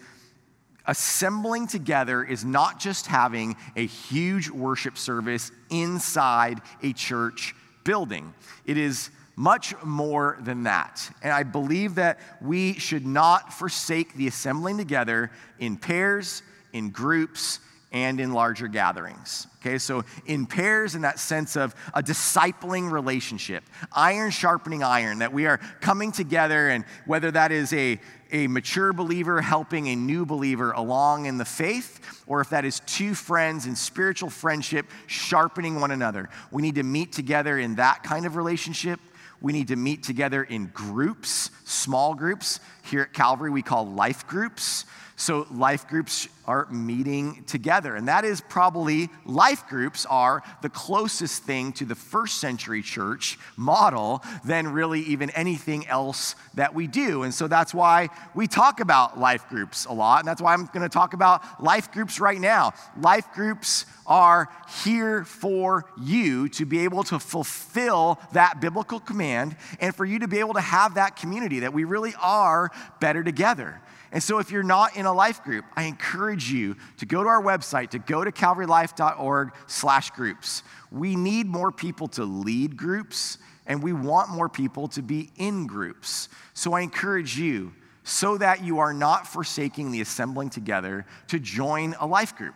assembling 0.88 1.68
together 1.68 2.24
is 2.24 2.46
not 2.46 2.80
just 2.80 3.08
having 3.08 3.58
a 3.76 3.86
huge 3.86 4.50
worship 4.50 4.98
service 4.98 5.52
inside 5.70 6.62
a 6.82 6.94
church 6.94 7.54
building. 7.86 8.34
It 8.66 8.78
is 8.78 9.10
much 9.38 9.74
more 9.84 10.38
than 10.42 10.64
that. 10.64 11.10
And 11.22 11.32
I 11.32 11.44
believe 11.44 11.96
that 11.96 12.20
we 12.42 12.74
should 12.74 13.06
not 13.06 13.54
forsake 13.54 14.14
the 14.16 14.28
assembling 14.28 14.78
together 14.78 15.32
in 15.60 15.78
pairs, 15.78 16.42
in 16.74 16.90
groups, 16.90 17.60
and 17.92 18.20
in 18.20 18.34
larger 18.34 18.68
gatherings. 18.68 19.48
Okay, 19.62 19.78
so 19.78 20.04
in 20.26 20.46
pairs, 20.46 20.96
in 20.96 21.02
that 21.04 21.18
sense 21.18 21.56
of 21.56 21.74
a 21.94 22.04
discipling 22.04 22.92
relationship, 22.92 23.64
iron 23.94 24.32
sharpening 24.32 24.84
iron, 24.84 25.20
that 25.20 25.32
we 25.32 25.46
are 25.46 25.60
coming 25.80 26.12
together, 26.12 26.70
and 26.70 26.84
whether 27.06 27.32
that 27.32 27.54
is 27.54 27.72
a, 27.72 28.00
a 28.32 28.48
mature 28.48 28.94
believer 28.94 29.42
helping 29.42 29.88
a 29.88 29.96
new 29.96 30.26
believer 30.26 30.72
along 30.72 31.26
in 31.26 31.38
the 31.38 31.46
faith, 31.46 32.24
or 32.28 32.42
if 32.42 32.50
that 32.50 32.66
is 32.66 32.82
two 32.86 33.14
friends 33.14 33.66
in 33.66 33.76
spiritual 33.76 34.30
friendship 34.30 34.86
sharpening 35.08 35.80
one 35.80 35.92
another, 35.92 36.30
we 36.52 36.62
need 36.62 36.76
to 36.76 36.84
meet 36.84 37.12
together 37.12 37.58
in 37.58 37.76
that 37.76 38.04
kind 38.04 38.26
of 38.26 38.36
relationship. 38.36 39.00
We 39.42 39.54
need 39.54 39.68
to 39.68 39.76
meet 39.76 40.02
together 40.04 40.44
in 40.44 40.68
groups, 40.74 41.52
small 41.66 42.16
groups. 42.16 42.60
Here 42.86 43.02
at 43.02 43.14
Calvary, 43.14 43.50
we 43.50 43.62
call 43.62 43.88
life 43.88 44.28
groups 44.28 44.86
so 45.18 45.48
life 45.50 45.88
groups 45.88 46.28
are 46.46 46.68
meeting 46.70 47.44
together. 47.48 47.96
And 47.96 48.08
that 48.10 48.26
is 48.26 48.42
probably, 48.42 49.10
life 49.26 49.68
groups 49.68 50.06
are 50.06 50.44
the 50.62 50.70
closest 50.70 51.44
thing 51.44 51.72
to 51.74 51.86
the 51.86 51.96
first 51.96 52.38
century 52.38 52.82
church 52.82 53.40
model 53.56 54.22
than 54.44 54.68
really 54.68 55.02
even 55.02 55.30
anything 55.32 55.88
else 55.88 56.36
that 56.56 56.76
we 56.76 56.86
do. 56.88 57.24
And 57.24 57.34
so 57.34 57.48
that's 57.48 57.74
why 57.74 58.10
we 58.36 58.46
talk 58.46 58.82
about 58.82 59.18
life 59.18 59.48
groups 59.48 59.86
a 59.86 59.94
lot. 59.94 60.20
And 60.20 60.28
that's 60.28 60.42
why 60.42 60.54
I'm 60.54 60.66
going 60.66 60.84
to 60.84 60.90
talk 60.90 61.14
about 61.14 61.64
life 61.64 61.92
groups 61.92 62.20
right 62.20 62.40
now. 62.40 62.74
Life 63.00 63.32
groups 63.34 63.86
are 64.06 64.50
here 64.84 65.24
for 65.24 65.86
you 66.00 66.48
to 66.50 66.66
be 66.66 66.80
able 66.80 67.04
to 67.06 67.20
fulfill 67.20 68.20
that 68.34 68.62
biblical 68.62 69.00
command 69.00 69.56
and 69.80 69.96
for 69.96 70.06
you 70.06 70.20
to 70.20 70.28
be 70.28 70.40
able 70.40 70.54
to 70.54 70.62
have 70.62 70.96
that 70.96 71.16
community 71.16 71.62
that 71.62 71.74
we 71.74 71.86
really 71.86 72.14
are 72.22 72.70
better 73.00 73.24
together. 73.24 73.82
And 74.12 74.24
so, 74.24 74.40
if 74.40 74.52
you're 74.52 74.64
not 74.64 74.96
in 74.96 75.06
a 75.06 75.14
life 75.14 75.44
group, 75.44 75.66
I 75.76 75.84
encourage 75.84 76.50
you 76.50 76.78
to 76.98 77.06
go 77.06 77.24
to 77.24 77.30
our 77.30 77.42
website, 77.42 77.90
to 77.90 78.00
go 78.00 78.24
to 78.24 78.32
calvarylife.org/slash 78.32 80.12
groups. 80.12 80.64
We 80.92 81.16
need 81.16 81.48
more 81.48 81.72
people 81.72 82.08
to 82.10 82.24
lead 82.24 82.78
groups, 82.78 83.38
and 83.66 83.84
we 83.84 83.92
want 83.92 84.30
more 84.30 84.48
people 84.48 84.88
to 84.90 85.02
be 85.02 85.32
in 85.36 85.68
groups. 85.68 86.30
So, 86.54 86.74
I 86.74 86.82
encourage 86.82 87.38
you, 87.38 87.74
so 88.04 88.38
that 88.38 88.64
you 88.64 88.80
are 88.80 88.94
not 88.94 89.28
forsaking 89.28 89.92
the 89.92 90.02
assembling 90.02 90.50
together, 90.50 91.06
to 91.28 91.40
join 91.40 91.96
a 92.00 92.06
life 92.06 92.36
group. 92.36 92.56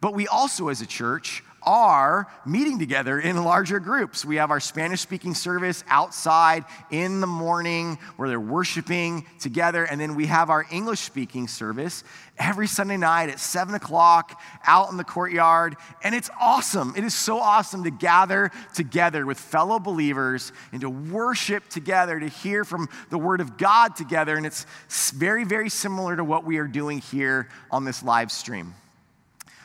But 0.00 0.14
we 0.14 0.28
also, 0.28 0.68
as 0.68 0.82
a 0.82 0.86
church, 0.86 1.42
are 1.66 2.28
meeting 2.46 2.78
together 2.78 3.18
in 3.18 3.42
larger 3.42 3.80
groups. 3.80 4.24
We 4.24 4.36
have 4.36 4.52
our 4.52 4.60
Spanish 4.60 5.00
speaking 5.00 5.34
service 5.34 5.82
outside 5.88 6.64
in 6.90 7.20
the 7.20 7.26
morning 7.26 7.98
where 8.16 8.28
they're 8.28 8.38
worshiping 8.38 9.26
together. 9.40 9.84
And 9.84 10.00
then 10.00 10.14
we 10.14 10.26
have 10.26 10.48
our 10.48 10.64
English 10.70 11.00
speaking 11.00 11.48
service 11.48 12.04
every 12.38 12.68
Sunday 12.68 12.96
night 12.96 13.30
at 13.30 13.40
7 13.40 13.74
o'clock 13.74 14.40
out 14.64 14.90
in 14.90 14.96
the 14.96 15.04
courtyard. 15.04 15.76
And 16.04 16.14
it's 16.14 16.30
awesome. 16.40 16.94
It 16.96 17.02
is 17.02 17.14
so 17.14 17.40
awesome 17.40 17.82
to 17.84 17.90
gather 17.90 18.52
together 18.74 19.26
with 19.26 19.38
fellow 19.38 19.80
believers 19.80 20.52
and 20.70 20.80
to 20.82 20.90
worship 20.90 21.68
together, 21.68 22.20
to 22.20 22.28
hear 22.28 22.64
from 22.64 22.88
the 23.10 23.18
Word 23.18 23.40
of 23.40 23.58
God 23.58 23.96
together. 23.96 24.36
And 24.36 24.46
it's 24.46 24.66
very, 25.10 25.44
very 25.44 25.68
similar 25.68 26.14
to 26.14 26.22
what 26.22 26.44
we 26.44 26.58
are 26.58 26.68
doing 26.68 26.98
here 26.98 27.48
on 27.72 27.84
this 27.84 28.04
live 28.04 28.30
stream. 28.30 28.74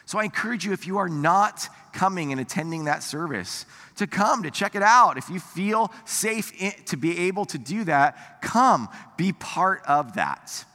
So 0.05 0.19
I 0.19 0.25
encourage 0.25 0.65
you, 0.65 0.73
if 0.73 0.87
you 0.87 0.97
are 0.97 1.07
not 1.07 1.69
coming 1.93 2.31
and 2.31 2.39
attending 2.39 2.85
that 2.85 3.03
service, 3.03 3.65
to 3.95 4.07
come, 4.07 4.43
to 4.43 4.51
check 4.51 4.75
it 4.75 4.81
out. 4.81 5.17
If 5.17 5.29
you 5.29 5.39
feel 5.39 5.91
safe 6.05 6.51
in, 6.59 6.71
to 6.85 6.97
be 6.97 7.27
able 7.27 7.45
to 7.45 7.57
do 7.57 7.83
that, 7.85 8.41
come, 8.41 8.89
be 9.17 9.31
part 9.33 9.83
of 9.85 10.15
that. 10.15 10.65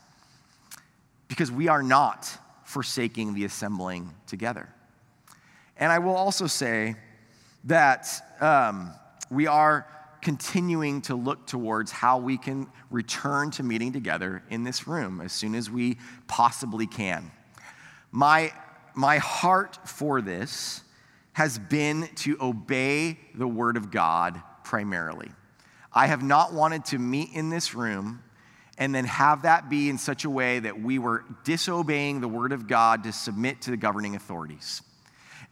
Because 1.28 1.50
we 1.50 1.68
are 1.68 1.82
not 1.82 2.30
forsaking 2.64 3.34
the 3.34 3.44
assembling 3.44 4.12
together. 4.26 4.68
And 5.76 5.90
I 5.90 5.98
will 5.98 6.16
also 6.16 6.46
say 6.46 6.96
that 7.64 8.08
um, 8.40 8.92
we 9.30 9.46
are 9.46 9.86
continuing 10.22 11.02
to 11.02 11.14
look 11.14 11.46
towards 11.46 11.92
how 11.92 12.18
we 12.18 12.38
can 12.38 12.66
return 12.90 13.50
to 13.52 13.62
meeting 13.62 13.92
together 13.92 14.42
in 14.50 14.64
this 14.64 14.88
room 14.88 15.20
as 15.20 15.32
soon 15.32 15.54
as 15.54 15.70
we 15.70 15.96
possibly 16.26 16.86
can. 16.86 17.30
My 18.10 18.52
my 18.96 19.18
heart 19.18 19.78
for 19.86 20.22
this 20.22 20.82
has 21.36 21.58
been 21.58 22.08
to 22.14 22.34
obey 22.40 23.18
the 23.34 23.46
Word 23.46 23.76
of 23.76 23.90
God 23.90 24.40
primarily. 24.64 25.30
I 25.92 26.06
have 26.06 26.22
not 26.22 26.54
wanted 26.54 26.86
to 26.86 26.98
meet 26.98 27.34
in 27.34 27.50
this 27.50 27.74
room 27.74 28.22
and 28.78 28.94
then 28.94 29.04
have 29.04 29.42
that 29.42 29.68
be 29.68 29.90
in 29.90 29.98
such 29.98 30.24
a 30.24 30.30
way 30.30 30.60
that 30.60 30.80
we 30.80 30.98
were 30.98 31.26
disobeying 31.44 32.22
the 32.22 32.26
Word 32.26 32.52
of 32.52 32.66
God 32.66 33.04
to 33.04 33.12
submit 33.12 33.60
to 33.60 33.70
the 33.70 33.76
governing 33.76 34.16
authorities. 34.16 34.80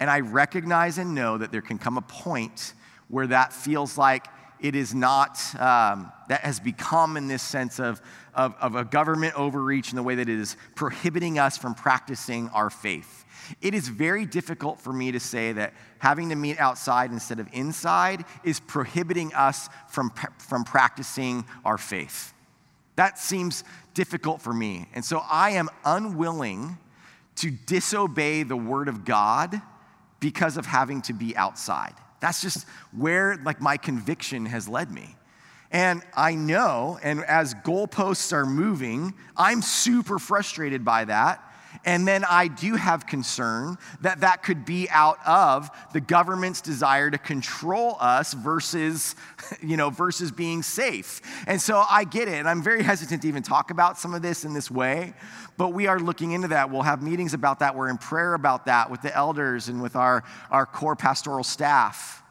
And 0.00 0.08
I 0.08 0.20
recognize 0.20 0.96
and 0.96 1.14
know 1.14 1.36
that 1.36 1.52
there 1.52 1.60
can 1.60 1.76
come 1.76 1.98
a 1.98 2.02
point 2.02 2.72
where 3.08 3.26
that 3.26 3.52
feels 3.52 3.98
like 3.98 4.24
it 4.64 4.74
is 4.74 4.94
not, 4.94 5.38
um, 5.60 6.10
that 6.28 6.40
has 6.40 6.58
become 6.58 7.18
in 7.18 7.28
this 7.28 7.42
sense 7.42 7.78
of, 7.78 8.00
of, 8.34 8.54
of 8.58 8.76
a 8.76 8.84
government 8.86 9.38
overreach 9.38 9.90
in 9.90 9.96
the 9.96 10.02
way 10.02 10.14
that 10.14 10.26
it 10.26 10.38
is 10.38 10.56
prohibiting 10.74 11.38
us 11.38 11.58
from 11.58 11.74
practicing 11.74 12.48
our 12.48 12.70
faith. 12.70 13.26
It 13.60 13.74
is 13.74 13.88
very 13.88 14.24
difficult 14.24 14.80
for 14.80 14.90
me 14.90 15.12
to 15.12 15.20
say 15.20 15.52
that 15.52 15.74
having 15.98 16.30
to 16.30 16.34
meet 16.34 16.58
outside 16.58 17.12
instead 17.12 17.40
of 17.40 17.48
inside 17.52 18.24
is 18.42 18.58
prohibiting 18.58 19.34
us 19.34 19.68
from, 19.90 20.10
from 20.38 20.64
practicing 20.64 21.44
our 21.66 21.76
faith. 21.76 22.32
That 22.96 23.18
seems 23.18 23.64
difficult 23.92 24.40
for 24.40 24.54
me. 24.54 24.88
And 24.94 25.04
so 25.04 25.22
I 25.30 25.50
am 25.50 25.68
unwilling 25.84 26.78
to 27.36 27.50
disobey 27.50 28.44
the 28.44 28.56
word 28.56 28.88
of 28.88 29.04
God 29.04 29.60
because 30.20 30.56
of 30.56 30.64
having 30.64 31.02
to 31.02 31.12
be 31.12 31.36
outside. 31.36 31.92
That's 32.24 32.40
just 32.40 32.66
where 32.96 33.36
like 33.44 33.60
my 33.60 33.76
conviction 33.76 34.46
has 34.46 34.66
led 34.66 34.90
me. 34.90 35.14
And 35.70 36.02
I 36.16 36.36
know, 36.36 36.98
and 37.02 37.22
as 37.22 37.52
goalposts 37.52 38.32
are 38.32 38.46
moving, 38.46 39.12
I'm 39.36 39.60
super 39.60 40.18
frustrated 40.18 40.86
by 40.86 41.04
that 41.04 41.43
and 41.84 42.06
then 42.06 42.24
I 42.24 42.48
do 42.48 42.76
have 42.76 43.06
concern 43.06 43.76
that 44.00 44.20
that 44.20 44.42
could 44.42 44.64
be 44.64 44.88
out 44.90 45.18
of 45.26 45.70
the 45.92 46.00
government's 46.00 46.60
desire 46.60 47.10
to 47.10 47.18
control 47.18 47.96
us 48.00 48.32
versus, 48.32 49.16
you 49.62 49.76
know, 49.76 49.90
versus 49.90 50.30
being 50.30 50.62
safe. 50.62 51.20
And 51.46 51.60
so 51.60 51.84
I 51.88 52.04
get 52.04 52.28
it. 52.28 52.34
And 52.34 52.48
I'm 52.48 52.62
very 52.62 52.82
hesitant 52.82 53.22
to 53.22 53.28
even 53.28 53.42
talk 53.42 53.70
about 53.70 53.98
some 53.98 54.14
of 54.14 54.22
this 54.22 54.44
in 54.44 54.54
this 54.54 54.70
way, 54.70 55.14
but 55.56 55.72
we 55.72 55.86
are 55.86 55.98
looking 55.98 56.32
into 56.32 56.48
that. 56.48 56.70
We'll 56.70 56.82
have 56.82 57.02
meetings 57.02 57.34
about 57.34 57.58
that. 57.60 57.74
We're 57.74 57.88
in 57.88 57.98
prayer 57.98 58.34
about 58.34 58.66
that 58.66 58.90
with 58.90 59.02
the 59.02 59.14
elders 59.14 59.68
and 59.68 59.82
with 59.82 59.96
our, 59.96 60.24
our 60.50 60.66
core 60.66 60.96
pastoral 60.96 61.44
staff. 61.44 62.22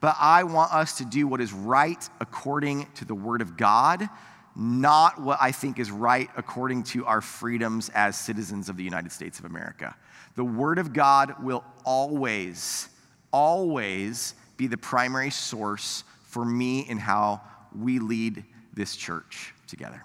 But 0.00 0.16
I 0.18 0.44
want 0.44 0.72
us 0.72 0.98
to 0.98 1.04
do 1.04 1.26
what 1.26 1.40
is 1.40 1.52
right 1.52 2.08
according 2.20 2.86
to 2.94 3.04
the 3.04 3.14
word 3.14 3.42
of 3.42 3.56
God 3.56 4.08
not 4.56 5.20
what 5.20 5.38
I 5.40 5.52
think 5.52 5.78
is 5.78 5.90
right 5.90 6.28
according 6.36 6.82
to 6.84 7.06
our 7.06 7.20
freedoms 7.20 7.88
as 7.90 8.18
citizens 8.18 8.68
of 8.68 8.76
the 8.76 8.84
United 8.84 9.12
States 9.12 9.38
of 9.38 9.44
America. 9.44 9.94
The 10.34 10.44
Word 10.44 10.78
of 10.78 10.92
God 10.92 11.42
will 11.42 11.64
always, 11.84 12.88
always 13.32 14.34
be 14.56 14.66
the 14.66 14.76
primary 14.76 15.30
source 15.30 16.04
for 16.22 16.44
me 16.44 16.80
in 16.80 16.98
how 16.98 17.40
we 17.78 17.98
lead 17.98 18.44
this 18.74 18.96
church 18.96 19.54
together. 19.66 20.04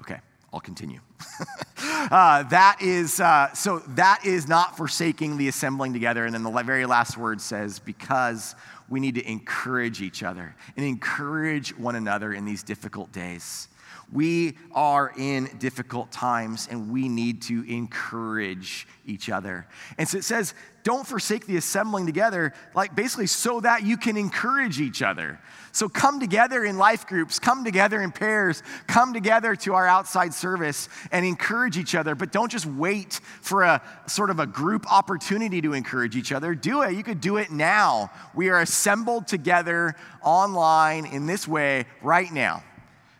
Okay, 0.00 0.18
I'll 0.52 0.60
continue. 0.60 1.00
uh, 2.10 2.42
that 2.44 2.78
is 2.80 3.20
uh, 3.20 3.52
so 3.52 3.78
that 3.80 4.24
is 4.24 4.48
not 4.48 4.76
forsaking 4.76 5.36
the 5.36 5.48
assembling 5.48 5.92
together. 5.92 6.24
And 6.24 6.34
then 6.34 6.42
the 6.42 6.62
very 6.62 6.86
last 6.86 7.16
word 7.16 7.40
says, 7.40 7.78
because 7.78 8.54
we 8.92 9.00
need 9.00 9.14
to 9.14 9.26
encourage 9.26 10.02
each 10.02 10.22
other 10.22 10.54
and 10.76 10.84
encourage 10.84 11.74
one 11.78 11.96
another 11.96 12.34
in 12.34 12.44
these 12.44 12.62
difficult 12.62 13.10
days. 13.10 13.68
We 14.12 14.58
are 14.72 15.10
in 15.16 15.48
difficult 15.58 16.12
times 16.12 16.68
and 16.70 16.92
we 16.92 17.08
need 17.08 17.42
to 17.42 17.64
encourage 17.66 18.86
each 19.06 19.30
other. 19.30 19.66
And 19.96 20.06
so 20.06 20.18
it 20.18 20.24
says, 20.24 20.54
don't 20.82 21.06
forsake 21.06 21.46
the 21.46 21.56
assembling 21.56 22.06
together, 22.06 22.52
like 22.74 22.94
basically 22.94 23.26
so 23.26 23.60
that 23.60 23.84
you 23.84 23.96
can 23.96 24.16
encourage 24.16 24.80
each 24.80 25.00
other. 25.00 25.40
So 25.70 25.88
come 25.88 26.20
together 26.20 26.64
in 26.64 26.76
life 26.76 27.06
groups, 27.06 27.38
come 27.38 27.64
together 27.64 28.02
in 28.02 28.12
pairs, 28.12 28.62
come 28.86 29.14
together 29.14 29.56
to 29.56 29.74
our 29.74 29.86
outside 29.86 30.34
service 30.34 30.90
and 31.10 31.24
encourage 31.24 31.78
each 31.78 31.94
other. 31.94 32.14
But 32.14 32.32
don't 32.32 32.50
just 32.50 32.66
wait 32.66 33.20
for 33.40 33.62
a 33.62 33.80
sort 34.06 34.28
of 34.28 34.40
a 34.40 34.46
group 34.46 34.90
opportunity 34.92 35.62
to 35.62 35.72
encourage 35.72 36.16
each 36.16 36.32
other. 36.32 36.54
Do 36.54 36.82
it. 36.82 36.94
You 36.94 37.02
could 37.02 37.20
do 37.20 37.38
it 37.38 37.50
now. 37.50 38.10
We 38.34 38.50
are 38.50 38.60
assembled 38.60 39.26
together 39.26 39.94
online 40.22 41.06
in 41.06 41.26
this 41.26 41.48
way 41.48 41.86
right 42.02 42.30
now. 42.30 42.62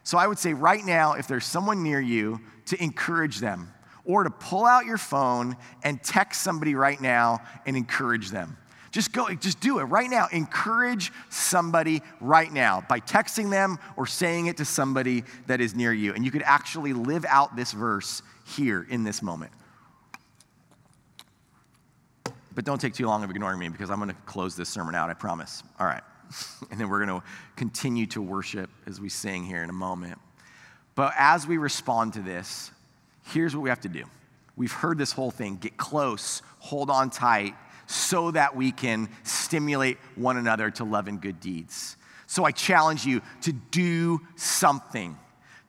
So 0.05 0.19
I 0.19 0.27
would 0.27 0.39
say 0.39 0.53
right 0.53 0.85
now, 0.85 1.15
if 1.15 1.29
there's 1.29 1.45
someone 1.45 1.83
near 1.83 2.01
you, 2.01 2.41
to 2.67 2.83
encourage 2.83 3.39
them 3.39 3.73
or 4.05 4.25
to 4.25 4.31
pull 4.31 4.65
out 4.65 4.85
your 4.85 4.99
phone 4.99 5.57
and 5.85 6.03
text 6.03 6.43
somebody 6.43 6.75
right 6.75 7.01
now 7.01 7.41
and 7.67 7.77
encourage 7.77 8.31
them. 8.31 8.57
Just 8.91 9.13
go, 9.13 9.33
just 9.35 9.61
do 9.61 9.79
it 9.79 9.85
right 9.85 10.11
now. 10.11 10.29
Encourage 10.33 11.13
somebody 11.31 12.03
right 12.21 12.53
now 12.53 12.85
by 12.89 13.01
texting 13.01 13.51
them 13.51 13.79
or 13.97 14.07
saying 14.07 14.47
it 14.47 14.59
to 14.59 14.67
somebody 14.67 15.25
that 15.47 15.63
is 15.63 15.75
near 15.75 15.95
you. 15.95 16.13
And 16.13 16.25
you 16.25 16.31
could 16.31 16.43
actually 16.43 16.93
live 16.93 17.25
out 17.27 17.57
this 17.57 17.73
verse 17.73 18.23
here 18.45 18.87
in 18.91 19.03
this 19.03 19.23
moment. 19.23 19.53
But 22.55 22.67
don't 22.67 22.79
take 22.79 22.93
too 22.93 23.07
long 23.07 23.25
of 23.25 23.31
ignoring 23.31 23.59
me 23.59 23.71
because 23.71 23.91
I'm 23.91 23.99
going 23.99 24.11
to 24.11 24.17
close 24.27 24.57
this 24.57 24.69
sermon 24.69 24.95
out, 24.95 25.09
I 25.09 25.15
promise. 25.15 25.63
All 25.81 25.87
right. 25.87 26.03
and 26.71 26.81
then 26.81 26.89
we're 26.89 27.05
going 27.05 27.21
to 27.21 27.27
continue 27.57 28.07
to 28.07 28.23
worship 28.23 28.71
as 28.87 29.01
we 29.01 29.09
sing 29.09 29.45
here 29.45 29.63
in 29.63 29.71
a 29.71 29.75
moment. 29.75 30.19
But 30.95 31.15
as 31.17 31.47
we 31.47 31.59
respond 31.59 32.15
to 32.15 32.21
this, 32.21 32.71
here's 33.33 33.55
what 33.55 33.63
we 33.63 33.69
have 33.69 33.81
to 33.81 33.89
do. 33.89 34.05
We've 34.57 34.73
heard 34.73 34.99
this 34.99 35.13
whole 35.13 35.31
thing 35.31 35.57
get 35.57 35.77
close, 35.77 36.43
hold 36.59 36.91
on 36.91 37.11
tight, 37.11 37.55
so 37.87 38.31
that 38.31 38.55
we 38.55 38.73
can 38.73 39.09
stimulate 39.23 39.99
one 40.15 40.37
another 40.37 40.71
to 40.73 40.85
love 40.85 41.09
and 41.09 41.21
good 41.21 41.41
deeds. 41.41 41.97
So 42.27 42.45
I 42.45 42.51
challenge 42.51 43.05
you 43.05 43.23
to 43.43 43.53
do 43.53 44.21
something. 44.37 45.19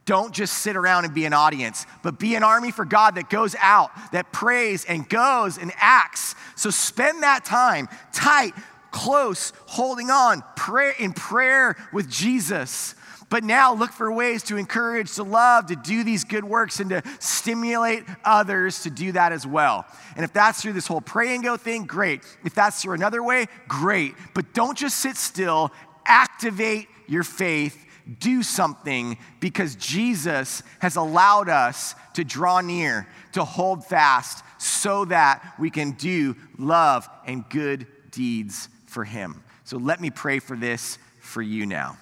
Don't 0.05 0.33
just 0.33 0.59
sit 0.59 0.75
around 0.75 1.05
and 1.05 1.13
be 1.13 1.25
an 1.25 1.33
audience, 1.33 1.85
but 2.01 2.19
be 2.19 2.35
an 2.35 2.43
army 2.43 2.71
for 2.71 2.83
God 2.83 3.15
that 3.15 3.29
goes 3.29 3.55
out, 3.59 3.91
that 4.11 4.33
prays 4.33 4.83
and 4.85 5.07
goes 5.07 5.57
and 5.57 5.71
acts. 5.77 6.35
So 6.55 6.69
spend 6.69 7.23
that 7.23 7.45
time 7.45 7.87
tight 8.11 8.53
close, 8.93 9.51
holding 9.65 10.09
on, 10.09 10.41
pray 10.55 10.93
in 10.97 11.11
prayer 11.11 11.75
with 11.91 12.09
Jesus. 12.09 12.95
But 13.29 13.43
now 13.43 13.73
look 13.73 13.91
for 13.91 14.11
ways 14.13 14.43
to 14.43 14.57
encourage, 14.57 15.15
to 15.15 15.23
love, 15.23 15.65
to 15.65 15.75
do 15.75 16.03
these 16.03 16.23
good 16.23 16.43
works, 16.43 16.79
and 16.79 16.91
to 16.91 17.01
stimulate 17.19 18.03
others 18.23 18.83
to 18.83 18.91
do 18.91 19.11
that 19.13 19.31
as 19.31 19.45
well. 19.45 19.85
And 20.15 20.23
if 20.23 20.31
that's 20.31 20.61
through 20.61 20.73
this 20.73 20.87
whole 20.87 21.01
pray 21.01 21.33
and 21.33 21.43
go 21.43 21.57
thing, 21.57 21.85
great. 21.85 22.21
If 22.45 22.53
that's 22.53 22.81
through 22.81 22.93
another 22.93 23.23
way, 23.23 23.47
great. 23.67 24.13
But 24.35 24.53
don't 24.53 24.77
just 24.77 24.97
sit 24.97 25.17
still, 25.17 25.71
activate 26.05 26.87
your 27.07 27.23
faith 27.23 27.79
do 28.19 28.43
something 28.43 29.17
because 29.39 29.75
Jesus 29.75 30.61
has 30.79 30.97
allowed 30.97 31.47
us 31.47 31.95
to 32.15 32.25
draw 32.25 32.59
near, 32.59 33.07
to 33.31 33.45
hold 33.45 33.85
fast, 33.85 34.43
so 34.57 35.05
that 35.05 35.53
we 35.57 35.69
can 35.69 35.91
do 35.91 36.35
love 36.57 37.07
and 37.25 37.47
good 37.49 37.87
deeds 38.11 38.67
for 38.93 39.03
Him. 39.03 39.43
So 39.63 39.77
let 39.77 39.99
me 39.99 40.09
pray 40.09 40.39
for 40.39 40.55
this 40.55 40.97
for 41.19 41.41
you 41.41 41.65
now. 41.65 41.97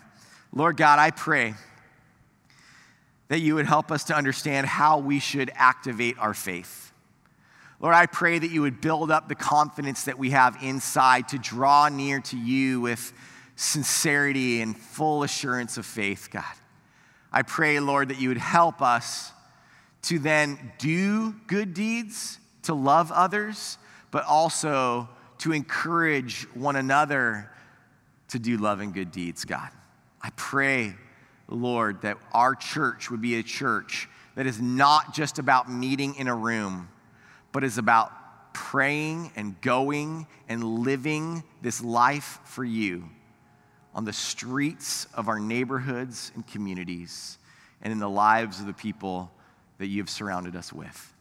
Lord 0.53 0.77
God, 0.77 0.99
I 0.99 1.11
pray 1.11 1.55
that 3.29 3.39
you 3.39 3.55
would 3.55 3.65
help 3.65 3.91
us 3.91 4.03
to 4.05 4.15
understand 4.15 4.67
how 4.67 4.99
we 4.99 5.19
should 5.19 5.49
activate 5.55 6.19
our 6.19 6.33
faith. 6.33 6.91
Lord, 7.79 7.95
I 7.95 8.05
pray 8.05 8.37
that 8.37 8.51
you 8.51 8.61
would 8.61 8.81
build 8.81 9.09
up 9.09 9.29
the 9.29 9.35
confidence 9.35 10.03
that 10.03 10.19
we 10.19 10.31
have 10.31 10.57
inside 10.61 11.29
to 11.29 11.39
draw 11.39 11.87
near 11.87 12.19
to 12.19 12.37
you 12.37 12.81
with 12.81 13.13
sincerity 13.55 14.61
and 14.61 14.77
full 14.77 15.23
assurance 15.23 15.77
of 15.77 15.85
faith, 15.85 16.29
God. 16.31 16.43
I 17.31 17.43
pray, 17.43 17.79
Lord, 17.79 18.09
that 18.09 18.19
you 18.19 18.27
would 18.27 18.37
help 18.37 18.81
us 18.81 19.31
to 20.03 20.19
then 20.19 20.73
do 20.77 21.33
good 21.47 21.73
deeds, 21.73 22.37
to 22.63 22.73
love 22.73 23.11
others, 23.11 23.77
but 24.11 24.25
also 24.25 25.07
to 25.41 25.51
encourage 25.51 26.43
one 26.53 26.75
another 26.75 27.51
to 28.29 28.39
do 28.39 28.57
love 28.57 28.79
and 28.79 28.93
good 28.93 29.11
deeds, 29.11 29.45
God. 29.45 29.69
I 30.21 30.29
pray 30.35 30.95
Lord, 31.51 32.01
that 32.01 32.17
our 32.31 32.55
church 32.55 33.11
would 33.11 33.21
be 33.21 33.35
a 33.35 33.43
church 33.43 34.07
that 34.35 34.47
is 34.47 34.59
not 34.59 35.13
just 35.13 35.37
about 35.37 35.69
meeting 35.69 36.15
in 36.15 36.27
a 36.27 36.35
room, 36.35 36.89
but 37.51 37.63
is 37.63 37.77
about 37.77 38.11
praying 38.53 39.31
and 39.35 39.59
going 39.61 40.25
and 40.47 40.63
living 40.63 41.43
this 41.61 41.83
life 41.83 42.39
for 42.45 42.63
you 42.63 43.09
on 43.93 44.05
the 44.05 44.13
streets 44.13 45.05
of 45.13 45.27
our 45.27 45.39
neighborhoods 45.39 46.31
and 46.35 46.47
communities 46.47 47.37
and 47.81 47.91
in 47.91 47.99
the 47.99 48.09
lives 48.09 48.61
of 48.61 48.67
the 48.67 48.73
people 48.73 49.29
that 49.77 49.87
you 49.87 50.01
have 50.01 50.09
surrounded 50.09 50.55
us 50.55 50.71
with. 50.71 51.13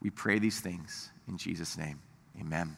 We 0.00 0.10
pray 0.10 0.38
these 0.38 0.60
things 0.60 1.10
in 1.28 1.36
Jesus' 1.36 1.76
name. 1.76 2.00
Amen. 2.40 2.76